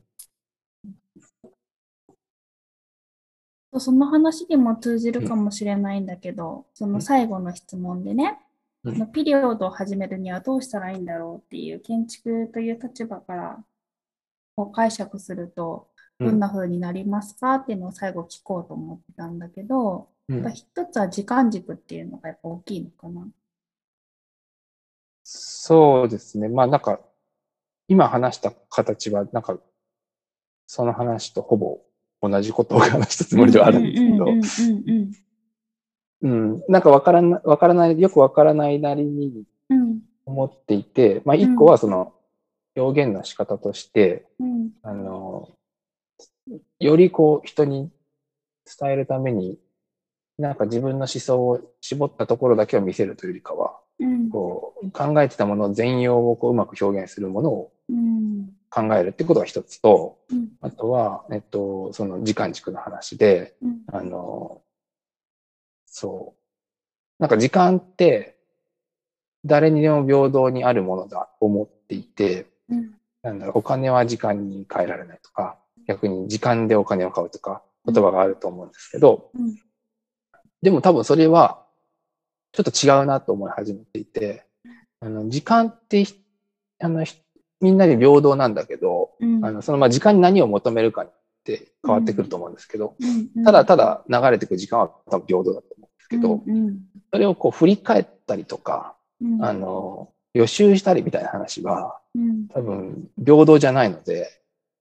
[3.80, 8.38] その話にも通じるかもしれないんだけど、その最後の質問でね、
[8.84, 13.58] うんピリオドを始めるにはどうしたらいいんだろうっていう建築という立場から
[14.58, 15.88] こう解釈すると
[16.20, 20.36] どんな風になりますかっていうのを最後聞こうと思ってたんだけど、うん。
[20.38, 23.28] やっぱ一つは時間軸っていうのがやっぱ大きいのかな。
[25.24, 26.48] そうですね。
[26.48, 27.00] まあなんか、
[27.88, 29.60] 今話した形は、なんか、
[30.66, 31.80] その話とほぼ
[32.22, 35.12] 同じことを話したつもりではあるんですけど、うんうんうんうん
[36.20, 40.00] うん、なんかわからな、わからない、よくわからないなりにうん。
[40.26, 42.14] 思っていて、まあ一個はその
[42.76, 44.72] 表現の仕方として、うん。
[44.82, 45.50] あの、
[46.80, 47.90] よりこう人に
[48.80, 49.58] 伝えるために、
[50.38, 54.30] なんか自分の思想を絞ったところだけを見せるというよりかは、うん。
[54.30, 58.50] こう考えてたもの、全容をこううまく表現するものをうん。
[58.70, 60.50] 考えるってことが一つと、うん。
[60.62, 63.82] あとは、えっと、その時間軸の話で、うん。
[63.88, 64.62] あの、
[65.86, 67.22] そう。
[67.22, 68.38] なんか時間って、
[69.46, 72.92] 誰にでも平等にあるものだと思っていて、うん。
[73.24, 75.58] なんだろう、お金は時間に変えられないとか、
[75.88, 79.56] 逆に時間でお金を買うとか、言葉があると思うんですけど、うん。
[80.62, 81.64] でも多分それは、
[82.52, 84.46] ちょっと違うなと思い始めていて、
[85.00, 86.16] あの、時間ってひ、
[86.80, 87.18] あの、ひ
[87.62, 89.46] みんなに平等なんだけど、うん。
[89.46, 91.14] あの、その、まあ、時間に何を求めるかっ
[91.44, 93.44] て変わってくると思うんですけど、うん。
[93.44, 96.80] ただただ流れていく時間は多分平等だと思うんですけど、うん。
[97.12, 99.44] それをこう振り返ったりとか、うん。
[99.44, 102.48] あの、予習したりみたいな話は、うん。
[102.50, 104.30] 多分平等じゃないので、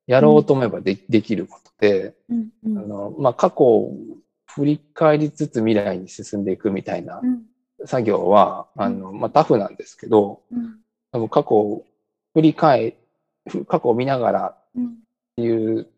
[0.06, 2.78] やろうと思えばでできることで、うんうん。
[2.78, 3.96] あの、まあ、過去を
[4.46, 7.42] 振り返りつつ未来に進んでいくみたいなうん。
[7.84, 10.78] 作業は、あの、まあ、タフなんですけど、うん。
[11.12, 11.84] 多分過去を
[12.34, 12.96] 振り返、
[13.48, 14.86] ふ過去を見ながらうん。
[14.86, 14.88] っ
[15.36, 15.88] ていう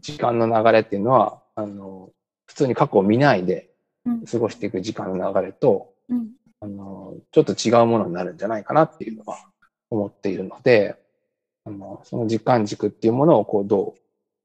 [0.00, 2.10] 時間の流れっていうのは、あの、
[2.46, 3.70] 普通に過去を見ないで
[4.06, 4.24] うん。
[4.24, 6.30] 過ごしていく時間の流れと、うん。
[6.60, 9.36] あの、ちょっと違うものになるんじゃないかなっていうのは
[9.90, 10.96] 思っているので、
[11.66, 14.00] あの、その時間軸っていうものをこうどう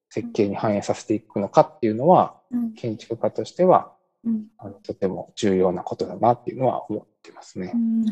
[0.10, 2.74] 設計に反映させていくのかっていうのは、うん。
[2.74, 3.94] 建築家としては、
[4.26, 4.48] うん。
[4.58, 7.72] あのとても重要なことだなっていうのは思ってますね。
[7.74, 8.06] うん。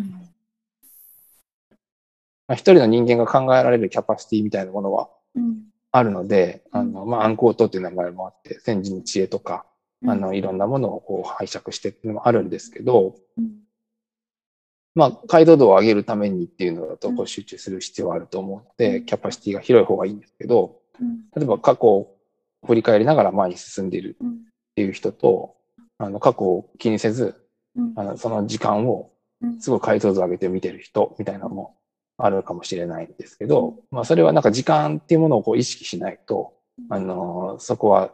[2.47, 5.63] まあ、一人の人間が考えられるキャパシティみたいなものはうん。
[5.91, 6.81] あるので、うん。
[6.81, 9.65] あの、まあ、アンコートっていう名前もあって、先人の知恵とか、
[10.03, 10.11] うん。
[10.11, 13.58] あの、いろんなものをこう拝借してっていうのもあるんですけど、うん
[14.99, 17.15] まあ、解像度を上げるためにっていうのだと、うん。
[17.15, 19.05] こう集中する必要はあると思うので、うん。
[19.05, 21.21] キャパシティが広い方がいいんですけど、うん。
[21.35, 22.15] 例えば過去を
[22.67, 24.29] 振り返りながら前に進んでいるうん。
[24.29, 24.31] っ
[24.75, 25.55] ていう人と、
[25.97, 27.35] あの、過去を気にせず、
[27.75, 27.93] うん。
[27.95, 29.09] あの、その時間を
[29.41, 29.61] うん。
[29.61, 31.77] すごい解像度を上げて見てる人みたいなのも
[32.17, 36.53] あるかもしれないんですけど、まあそれはなんか時間っていうものをこう意識しないと、
[36.89, 38.11] あの、そこは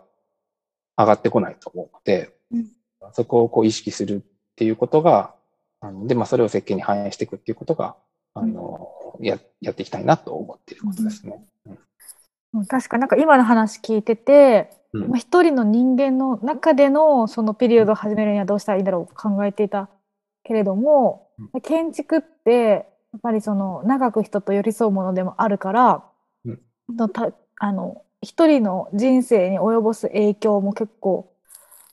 [0.98, 2.68] 上がってこないと思うので、うん。
[3.14, 5.36] そこをこう意識するっていうことが、
[5.86, 7.96] あので、まあそれを設計に反映していくっていうことが、
[8.34, 11.46] あの、や、やっていきたいなと思っていることですね。
[11.68, 11.72] うん。
[11.74, 11.76] う
[12.62, 15.10] ん確かなんか今の話聞いてて、うん。
[15.10, 19.90] まあ、一人の人間の中でのそのピリオドを始めるにはどうしたらいいんだろう考えていた
[20.44, 21.30] けれども、
[21.62, 26.06] 建築ってやっぱりその長く人と寄り添うものでもあるから、
[26.46, 26.60] うん。
[26.96, 31.32] のたあの一人の人生に及ぼす影響も結構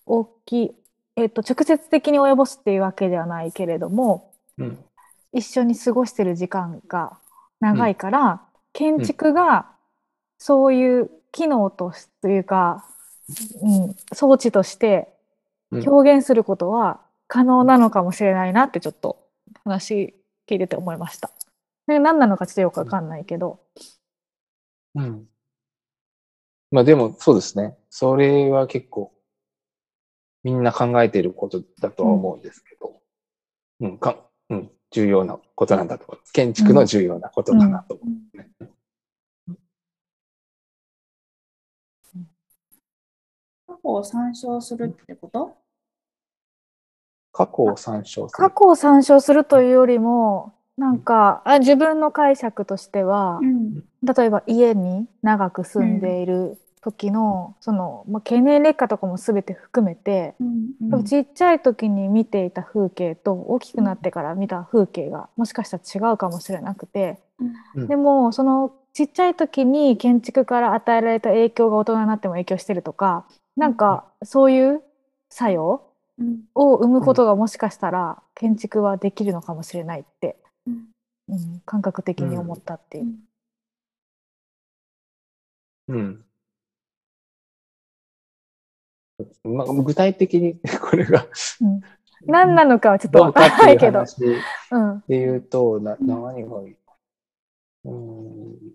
[0.07, 0.75] 大きい、
[1.17, 4.85] えっと直接的に及ぼすっていうわけではないけれどもうん。
[5.33, 7.19] 一緒に過ごしてる時間が
[7.61, 8.43] 長いから、
[8.73, 9.67] 建築が
[10.39, 12.85] そういう機能としというか、
[13.63, 15.09] うん、装置として
[15.71, 19.27] うん表現することは可能なのかもしれないなってちょっと
[19.65, 20.15] 話
[20.47, 21.31] 聞いてて思いました。
[21.87, 23.61] ね何なのかちょっとよくわかんないけど。
[24.95, 25.27] うん。
[26.71, 27.75] まあでも、そうですね。
[27.89, 29.12] それは結構、
[30.45, 33.01] みんな考えていることだとは思うんですけど、
[33.81, 34.17] うん、か、
[34.51, 36.33] うん、重要なことなんだと思います。
[36.33, 38.03] 建築の重要なことかなと思
[38.35, 38.49] う、ね
[43.67, 45.57] 過去を参照するってこと？
[47.33, 48.55] 過去を参照す過る。
[48.57, 53.83] 去を参照するというよりも、なんか、あ自分の解釈としては、ん。
[54.05, 67.19] 例えば家に長く住んでいる時の、その、まあ、経年劣化とかも全て含めて、うんちっちゃい時に見ていた風景と大きくなってから見た風景がもしかしたら違うかもしれなくて、
[67.75, 67.89] うん。
[67.89, 73.27] でもそのちっちゃい時に建築から与えられた影響が大人になっても影響してるとか
[73.57, 74.83] なんかそういう
[75.31, 76.41] 作用うん。
[76.55, 80.89] を生むことがもしかしたら建築はできるのかもしれないって、うん。
[81.29, 83.15] うん、感覚的に思ったっていう。
[85.89, 86.25] うん。
[89.45, 91.27] まあ、具体的に これが
[91.61, 91.81] うん
[92.27, 94.01] 何なのかはちょっとわどうかからってないけど。
[94.01, 94.41] いう
[94.71, 96.45] 話うと、な、何がいい？
[96.47, 96.75] の
[97.85, 98.73] うーん。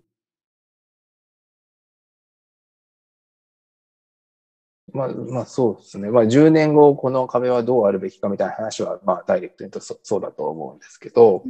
[4.92, 6.10] まあ、まあそうですね。
[6.10, 11.44] まあ10年後この壁はどうあるべきかみたいな話は、まあダイレクトに言うとそそうだと思うんですけど、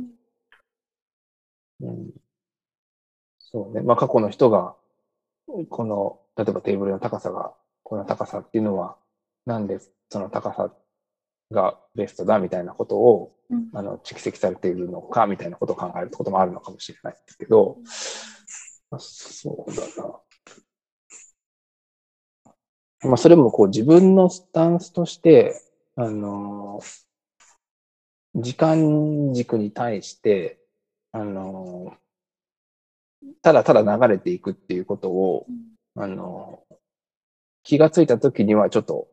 [1.80, 2.10] うん、
[3.38, 3.80] そうね。
[3.80, 4.74] まあ過去の人が、
[5.70, 7.54] この、例えばテーブルの高さが、
[7.88, 8.98] この高さっていうのは、
[9.46, 9.80] なんで
[10.10, 10.70] その高さ
[11.50, 13.70] がベストだみたいなことを、うん。
[13.72, 17.78] あの、蓄積されているのかみたいなことを考えることもあるのかもしれないですけど、
[18.90, 20.20] まあ、そうだな。
[23.08, 25.58] まあ、それもこう自分のスタンスとして、
[25.96, 26.80] あの、
[28.34, 30.60] 時間軸に対して、
[31.12, 31.96] あの、
[33.40, 35.46] ただただ流れていくっていうことを、
[35.96, 36.62] あの、
[37.68, 39.08] 気がついた時にはちょっと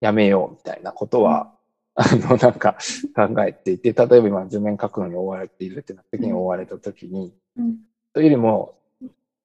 [0.00, 1.52] やめようみたいなことは、
[1.96, 2.76] あの、なんか
[3.16, 7.78] 考えていて、例えば今図面描くのに追われているってなった時に追われた時に、うん。
[8.12, 8.78] というよりも、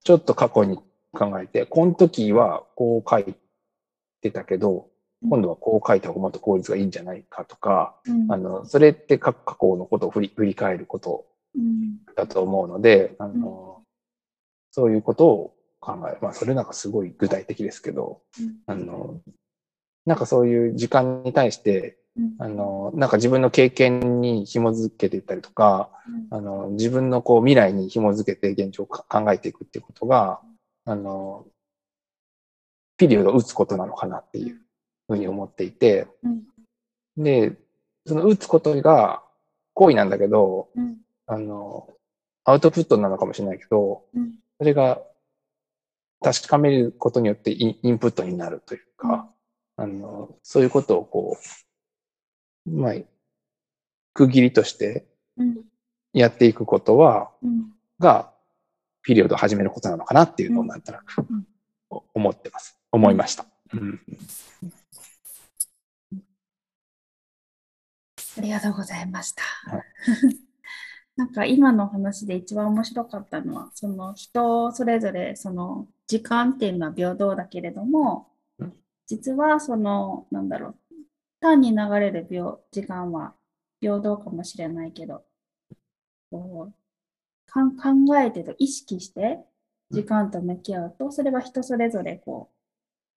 [0.03, 0.77] ちょっと過去に
[1.13, 3.33] 考えて、この時はこう書い
[4.21, 4.85] てたけど、
[5.27, 8.31] 今度はこう書いた方がもっと効率がいいんじゃないかとか、うん。
[8.31, 11.25] あの、それって過過去のことを振り振り返ること
[11.55, 12.05] うん。
[12.15, 13.81] だと思うので、あの、
[14.69, 16.17] そういうことを考える。
[16.21, 18.55] まあ、それなんかすごい具体的ですけど、うん。
[18.67, 19.21] あの、
[20.05, 22.35] なんかそういう時間に対して、うん。
[22.39, 25.89] あの、なんか自分の経験に紐づけていったりとか、
[26.31, 30.41] あの、自分のこう未来に紐づけて現状をか考えていくっていうことが、
[30.85, 31.45] あの、
[32.97, 34.59] ピリオドを打つことなのかなっていう
[35.07, 37.23] ふうに思っていて、うん。
[37.23, 37.55] で、
[38.05, 39.23] その打つことが
[39.73, 40.97] 行為なんだけど、うん。
[41.25, 41.87] あの、
[42.43, 44.33] アウトプットなのかもしれないけど、うん。
[44.57, 45.01] それが
[46.21, 49.29] 確かめることによってインプットになるというか、
[49.77, 51.37] あの、そういうことをこ
[52.65, 52.93] う、まあ、
[54.13, 55.07] 区切りとして
[55.37, 55.61] うん。
[56.11, 57.71] やっていくことは、うん。
[57.99, 58.33] が、
[59.01, 61.45] ピリオドを始めることなのかなっていうのをなんとなくうん。
[62.13, 62.77] 思ってます。
[62.91, 63.45] 思いました。
[63.73, 64.01] うん。
[68.37, 69.43] ありがとうございました。
[69.43, 69.83] はい。
[71.15, 78.73] なんか今の話で一番面白かったのは、その人それぞれその時間っていうのは平等だけれどもうん、
[79.05, 80.75] 実はその、なんだろう、
[81.39, 83.33] 単に流れる秒時間は
[83.79, 85.23] 平等かもしれないけど、
[86.31, 89.39] こう考えてと意識して
[89.91, 92.49] 時間と向き合うと、それは人それぞれこ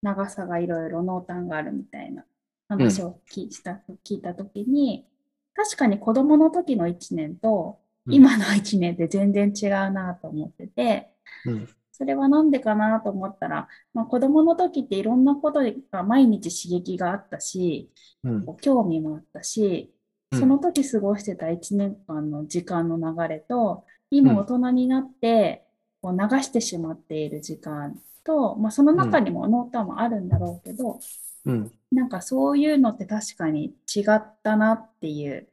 [0.03, 2.25] う長さがいろいろ濃淡があるみたいな
[2.69, 5.07] 話を聞いした聞いたときに、
[5.55, 8.15] 確かに子供の時の1年とうん。
[8.15, 11.11] 今の1年って全然違うなと思ってて、
[11.45, 15.61] うんそれはなんでかなと思ったら、まあ、子供の時っていろんなこと
[15.91, 17.91] が毎日刺激があったし、
[18.25, 20.01] うん興味もあったし、うん
[20.39, 25.65] その時過ごしてた1年間の時間の流れと、今大人になって
[26.01, 31.01] こう流してしまっている時間と、まあ、その中にも濃淡もあるんだろうけど、
[31.47, 31.73] うん。
[31.91, 35.49] なんかそういうのって確かに違ったなっていう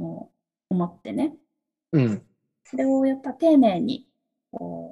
[0.00, 0.32] のを
[0.68, 1.34] 思ってね。
[1.92, 2.22] うん。
[2.64, 4.08] それをやっぱ丁寧に
[4.50, 4.91] こ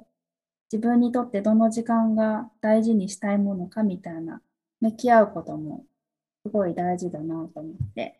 [0.71, 4.41] 自分にとってどの時間が大事にしたいものかみたいな
[4.79, 5.83] 向き合うことも
[6.45, 8.19] すごい大事だなと思って、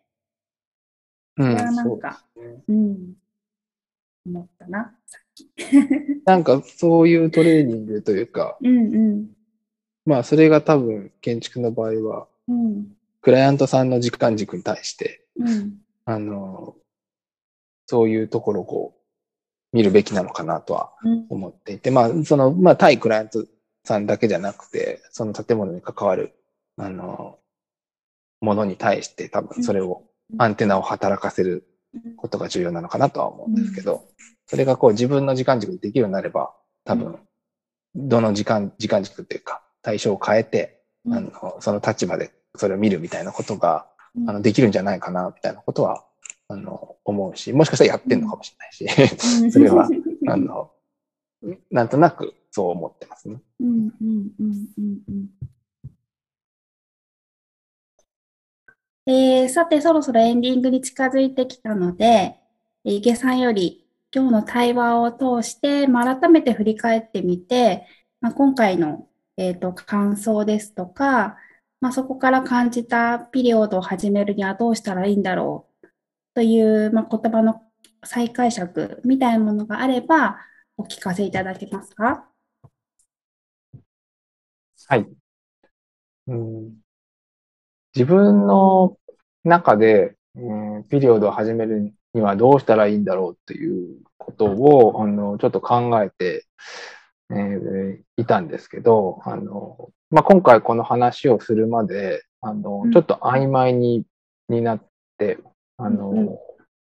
[1.38, 1.52] うん。
[1.52, 2.64] それはなんか、ですね。
[2.68, 3.14] うん、
[4.26, 5.50] 思ったな、さっき。
[6.26, 8.94] なんかそういうトレーニングというか、うん。
[8.94, 9.30] うん。
[10.06, 12.98] まあそれが多分建築の場合は、うん。
[13.22, 15.78] クライアントさんの時間軸に対して、うん。
[16.06, 16.76] あの、
[17.88, 19.01] そういうところをこう、
[19.74, 21.26] 見るべきなのかなとはうん。
[21.30, 23.46] 思っていて、まあ、その、まあ、対クライアント
[23.84, 26.34] さんだけじゃなくて、その建物に関わる、
[26.78, 27.40] あの、
[28.42, 30.04] ものに対して多分それを、
[30.38, 31.66] アンテナを働かせる
[32.16, 34.06] ことが重要なのかなとは思うんですけど、
[34.48, 36.54] それがこう自分の時間軸でできるようになれば、
[36.86, 37.20] 多分、
[37.96, 41.14] どの時間、時間軸というか、対象を変えて、うん。
[41.14, 44.30] あの、その立場でそれを見るみたいなことが、うん。
[44.30, 46.06] あの、できるんじゃないかな、みたいなことは、
[46.52, 49.88] あの、思うし、もしかしたらやってんのかもしれないし、 それは、
[50.28, 50.72] あの、
[51.70, 53.42] なんとなくそう思ってますね。
[53.60, 55.30] うんうんうんうんうん。
[59.08, 62.06] えーさて、そろそろエンディングに近づいてきたので、
[62.86, 67.88] えー、池さんより今日の対話を通して、まあ、改めて振り返ってみて、
[68.20, 71.38] まあ、今回の、えーと感想ですとか、
[71.80, 75.71] まあ、そこから感じたピリオドを始めるにはどうしたらいいんだろう
[76.34, 77.62] という、まあ、言葉の
[78.04, 80.38] 再解釈みたいなものがあれば、
[80.78, 82.26] お聞かせいただけますか？
[84.88, 85.08] はい。
[86.28, 86.74] うん、
[87.96, 88.98] 自分の
[89.44, 96.46] 中で、うん、ピリオドを始めるにはどうしたらいいんだろうっていうことを、あの、ちょっと考えて、
[97.30, 102.92] えーいたんですけど、あの、まあ、今回この話をするまで、あのう、ん。
[102.92, 104.06] ちょっと曖昧に、
[104.48, 104.84] になっ
[105.18, 105.40] て、
[105.84, 106.40] あの、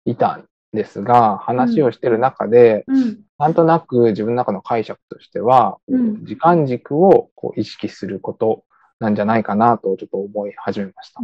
[0.05, 3.19] いたんですが、話をしてる中で、うん。
[3.37, 6.25] なんとなく自分の中の解釈としては、うん。
[6.25, 8.63] 時間軸をこう意識すること
[8.99, 11.21] なんじゃないかなとちょっと思い始めました。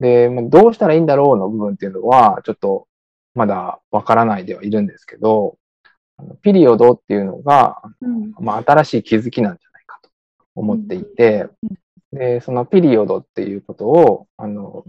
[0.00, 2.86] で、まあどうしたらいいんだろうの部分っていうのは、ちょっと
[3.34, 5.56] まだわからないではいるんですけど、
[6.18, 8.34] あのピリオドっていうのが、うん。
[8.40, 10.10] まあ、新しい気づきなんじゃないかと
[10.54, 11.48] 思っていて、
[12.12, 14.84] で、そのピリオドっていうことを、あの、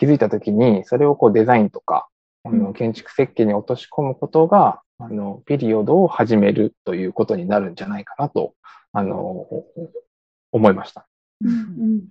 [0.00, 2.08] 気づいたときに、それをこうデザインとか、
[2.42, 8.54] あうんの、建築設計に落とし込むことが、あの、ピリオドを始めるということになるんじゃないかなと、
[8.94, 9.46] あの、
[10.52, 11.06] 思いました。
[11.44, 12.08] うん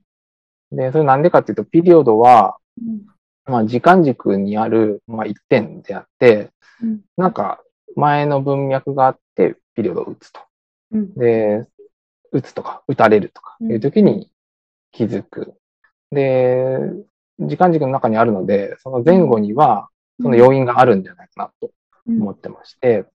[0.72, 3.08] で、それなんでかっていうと、ピリオドは、うん
[3.52, 6.52] まあ、時間軸にある、まあ、一点であって、
[6.84, 7.60] うんなんか、
[7.96, 10.42] 前の文脈があって、ピリオドを打つと。
[10.92, 11.66] うんで、
[12.32, 14.30] 打つとか、打たれるとかいう時に
[14.92, 15.56] 気づく。
[16.12, 16.78] で、
[17.50, 19.90] 時間軸の中にあるので、その前後には、
[20.22, 21.72] その要因があるんじゃないかなと
[22.08, 23.06] 思ってまして、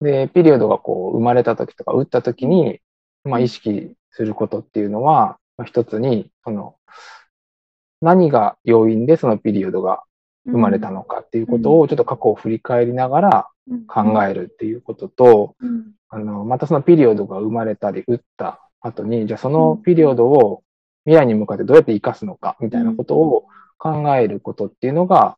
[0.00, 2.80] で、ピリオドがこう生まれた時とか打った時に、
[3.24, 6.76] まあ意識することっていうのは、まあ、一つに、その、
[8.00, 10.02] 何が要因でそのピリオドが
[10.46, 13.48] 生まれたのかっていうことをちょっと過去を振り返りながら
[13.86, 15.92] 考えるっていうことと、うん。
[16.08, 20.62] あの、またそのピリオドが生まれたり打った後に、じゃあそのピリオドを
[21.04, 23.46] 未来に向かってどうやって活かすのかみたいなことを
[23.78, 25.36] 考えることっていうのが、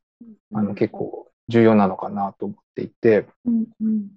[0.54, 4.08] あの、結構重要なのかなと思っていて、うんうん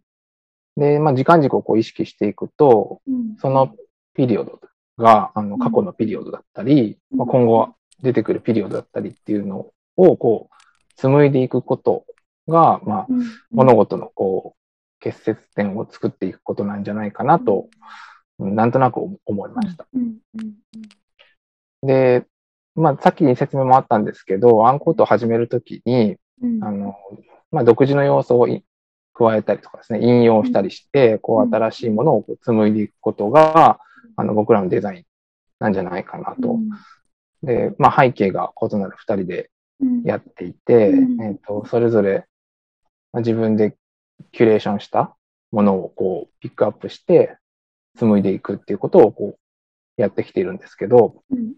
[0.77, 3.35] で、まあ時間軸をこう意識していくと、うん。
[3.37, 3.75] その
[4.15, 4.59] ピリオド
[4.97, 7.17] が、あの、過去のピリオドだったり、うん。
[7.19, 10.55] まあ、今後出てくるピリオドだったりっていうのを、こう、
[10.95, 12.05] 紡いでいくこと
[12.47, 13.25] が、まあ、うん。
[13.51, 14.59] 物事のこう、
[15.01, 17.67] 結節点を作っていくことなんじゃないかなと、
[18.39, 19.85] うんなんとなく思いました。
[21.83, 22.25] うんうんで、
[22.75, 26.63] まあ、さっき説明もあったんですけど、アンコートを始めるときに、うん。
[26.63, 26.95] あの、
[27.51, 28.63] まあ、独自の要素をい
[29.13, 33.79] 加えたりとかですね、引用したりして、こう、新しいものをこう紡いでいくことが、
[34.15, 35.03] あの、僕らのデザイン
[35.59, 36.57] なんじゃないかなと。
[37.43, 39.49] で、まあ、背景が異なる二人で
[39.81, 40.03] うん。
[40.03, 41.21] やっていて、うん。
[41.21, 42.25] えっ、と、それぞれ、
[43.13, 43.77] まあ自分で
[44.31, 45.15] キュレーションした
[45.51, 47.37] ものをこう、ピックアップして、
[47.97, 51.53] 紡いでいくっていうことをこう、やってきているんですけど、うん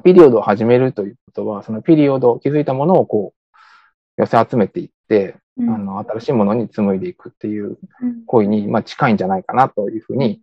[0.00, 5.70] ピリオドを始めるということは、そのピリオド、気づいたものをこう、寄せ集めていって、うん。
[5.74, 8.24] あの、新しいものに紡いでいくっていううん。
[8.26, 10.40] 行為に、まあ、近いんじゃないかなというふうに、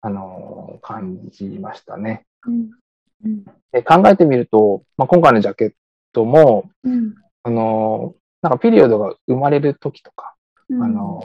[0.00, 2.26] あの、感じましたね。
[2.46, 2.70] うん。
[3.24, 3.44] うん。
[3.72, 5.72] で考えてみると、まあ、今回のジャケッ
[6.12, 7.14] トも、うん。
[7.42, 10.34] あの、なんかピリオドが生まれる時とか、
[10.68, 10.82] うん。
[10.82, 11.22] あの、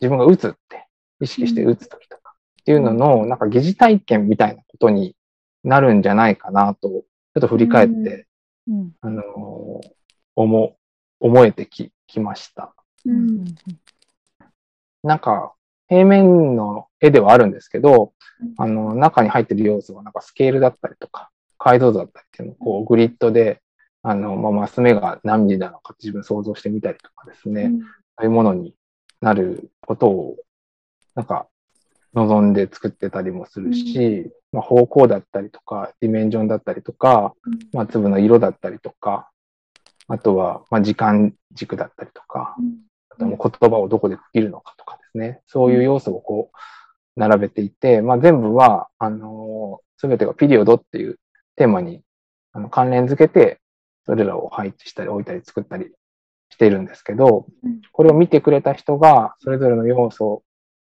[0.00, 0.86] 自分が打つって
[1.20, 5.14] 意識して打つ時とか、っていうのの、なんか疑似体験みたいなことに
[5.64, 7.04] なるんじゃないかなと、ちょ
[7.38, 8.26] っと振り返って、
[8.68, 8.92] うん。
[9.00, 9.94] あのー
[10.36, 10.76] 思、
[11.20, 12.74] 思えてき、きました。
[13.04, 13.44] うん。
[15.02, 15.54] なんか、
[15.88, 23.62] 平面の絵ではあるんですけどうん、あの、中に入ってる要素は、なんかスケールだったりとか、解像度だったりっていうのを、こう、グリッドで、
[24.02, 27.70] あの、まあ、マス目が何ミリなのかって自分想像してみたりとかですね、
[28.18, 28.74] そういうものに
[29.20, 30.36] なることを、
[31.14, 31.46] なんか、
[32.14, 37.58] 望んで作ってたりもするし、まあ、方向だったりとか、ディメンジョンだったりとか、うん。
[37.72, 39.28] まあ、粒の色だったりとか、
[40.08, 42.56] あとは、まあ、時間軸だったりとか、
[43.10, 46.56] あともう言葉をどこで区切るのかとかですね、そういう要素をこう、
[47.16, 51.18] 並べていて、まあ、全部は、あのすべてがピリオドっていう
[51.56, 52.02] テーマに
[52.52, 53.60] あの関連づけて、
[54.06, 55.92] それらを配置したり置いたり作ったり
[56.50, 60.42] しているんですけどうん、これを見てくれた人が、それぞれの要素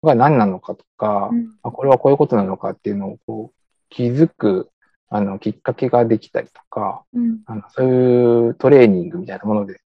[0.06, 1.32] が何なのかとか、
[1.64, 3.60] あこれはこういうことなのかっていうのをこう
[3.90, 4.70] 気づく
[5.10, 7.04] あのきっかけができたりとか、
[7.46, 9.82] あのそういうトレーニングみたいなもので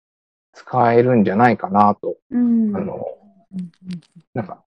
[0.52, 3.04] 使えるんじゃないかなと、あの、
[4.34, 4.62] なんか、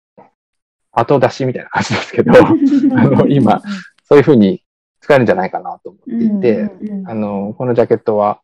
[0.91, 2.31] 後出しみたいな感じですけど、
[2.95, 3.61] あの今、
[4.03, 4.63] そういうふうに
[4.99, 6.69] 使えるんじゃないかなと思っていて、
[7.05, 8.41] あの、このジャケットは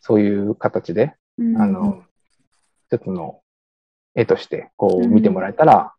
[0.00, 1.14] そういう形で、
[1.56, 2.02] あの、
[2.90, 3.42] 一つの
[4.14, 5.92] 絵としてこう見てもらえたら、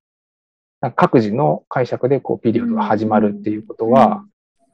[0.95, 4.23] 各自の解釈でこうピリオドが始まるっていうことは、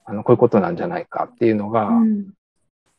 [0.06, 1.90] あの、こういうことなんじゃないかっていうのが、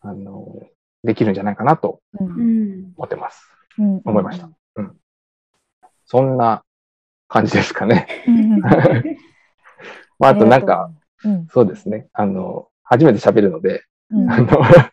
[0.01, 0.61] あの、
[1.05, 3.49] できるんじゃないかなと思ってます。
[3.79, 4.51] 思いました。
[4.77, 4.97] うん。
[6.05, 6.65] そんな
[7.29, 8.09] 感じですかね。
[10.19, 10.91] まあ、あとなんか、、
[11.25, 12.09] うんそうですね。
[12.13, 14.47] あの、初めて喋るので、うんあの、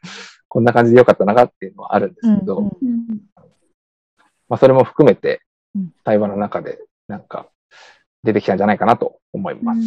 [0.48, 3.08] こんな感じでよかったなっていうのはあるんですけど、うん
[4.48, 5.42] まあ、それも含めて
[5.76, 7.48] うん、対話の中で、なんか、
[8.24, 9.82] 出てきたんじゃないかなと思います。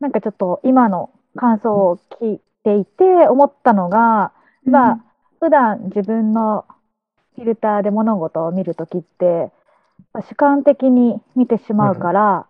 [0.00, 4.32] なんかちょっと今の感想を聞いていて思ったのが、
[4.64, 4.98] まあ、
[5.40, 6.64] 普段自分の
[7.34, 9.50] フィルターで物事を見るときって、
[10.12, 12.46] まあ主観的に見てしまうから、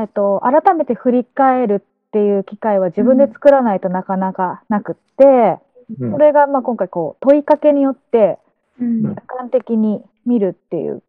[0.00, 5.58] えっと、改めて振り返るっていう機会は自分で作らないとなかなかなくって、
[5.98, 6.12] うん。
[6.12, 8.38] それがまあ今回こう問いかけによって
[8.80, 9.14] うん。
[9.14, 11.02] 客観的に見るっていう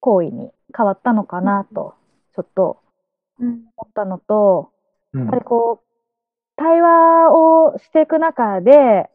[0.00, 1.94] 行為に変わったのかなと、
[2.34, 2.80] ちょっと
[3.40, 4.70] うん思ったのと、
[5.12, 5.20] うん。
[5.22, 5.86] やっぱりこう、
[6.56, 9.08] 対話をしていく中で、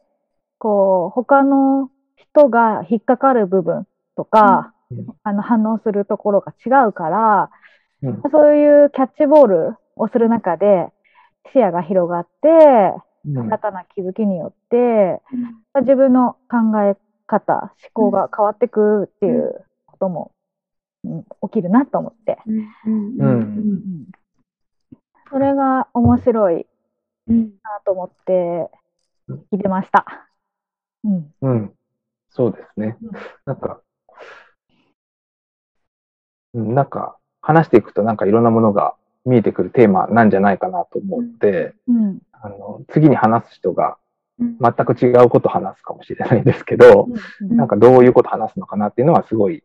[0.57, 3.85] こう、他の人が引っかかる部分
[4.17, 5.07] とか、うん。
[5.23, 7.51] あの、反応するところが違うから、
[8.01, 8.21] うん。
[8.31, 10.89] そういうキャッチボールをする中で、
[11.53, 12.49] 視野が広がって、
[13.27, 13.39] うん。
[13.39, 15.21] 新たな気づきによって、
[15.81, 16.97] 自分の考え
[17.27, 20.34] 方、思考が変わっていくっていうことも、うん
[21.44, 22.38] 起きるなと思って。
[22.86, 24.06] うんうん
[25.27, 26.68] それが面白い
[27.27, 28.69] うんなと思って
[29.52, 30.06] 聞いてました。
[31.03, 31.34] うん。
[31.41, 31.73] うん。
[32.30, 33.11] そうですねうん。
[33.45, 33.82] なんか、
[36.53, 38.95] うんなんか、話していくとなんかいろんなものが
[39.26, 42.19] 見えてくるテーマなんじゃないかなと思って、うん。
[42.32, 43.98] あの、次に話す人が
[44.40, 47.07] うん全く違うことを話すかもしれないですけど、
[47.41, 49.64] うんなんかどういうことを話すのかなっていうのはすごい、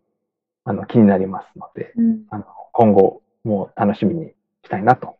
[0.65, 4.27] あの、気になりますので、うんあの、今後も楽しみに
[4.65, 5.16] したいなと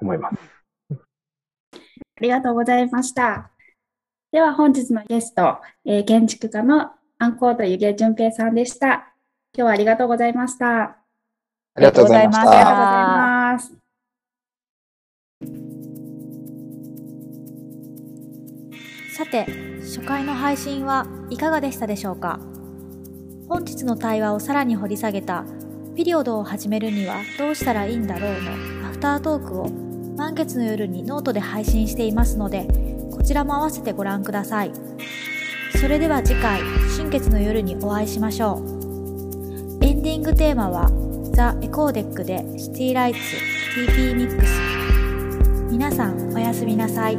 [0.00, 0.36] 思います。
[0.92, 0.96] あ
[2.20, 3.50] りがとうございました。
[4.32, 9.12] では本日のゲスト、えー建築家のUNQUOTE 弓削淳平さんでした。
[9.52, 10.82] 今日はありがとうございました。
[10.82, 10.96] あ
[11.78, 12.40] りがとうございました。
[12.42, 13.04] ありがとうござい
[13.54, 13.76] ます。
[19.16, 19.44] さて
[19.80, 22.40] 初回の配信はいかがでしたでしょうか？
[23.50, 25.44] 本日の対話をさらに掘り下げた
[25.96, 28.30] 「ピリオドを始めるにはどうしたらいいんだろう」
[28.80, 28.88] の。
[28.88, 29.68] アフタートークを。
[30.16, 32.68] 満月の夜にノートで配信していますので
[33.10, 34.70] こちらも合わせてご覧ください。
[35.80, 36.60] それでは次回
[36.94, 39.84] 新月の夜にお会いしましょう。
[39.84, 40.88] エンディングテーマは
[41.34, 43.18] 「ザ・エコーデック」で City Lights
[43.74, 47.18] TP Mix皆さんおやすみなさい。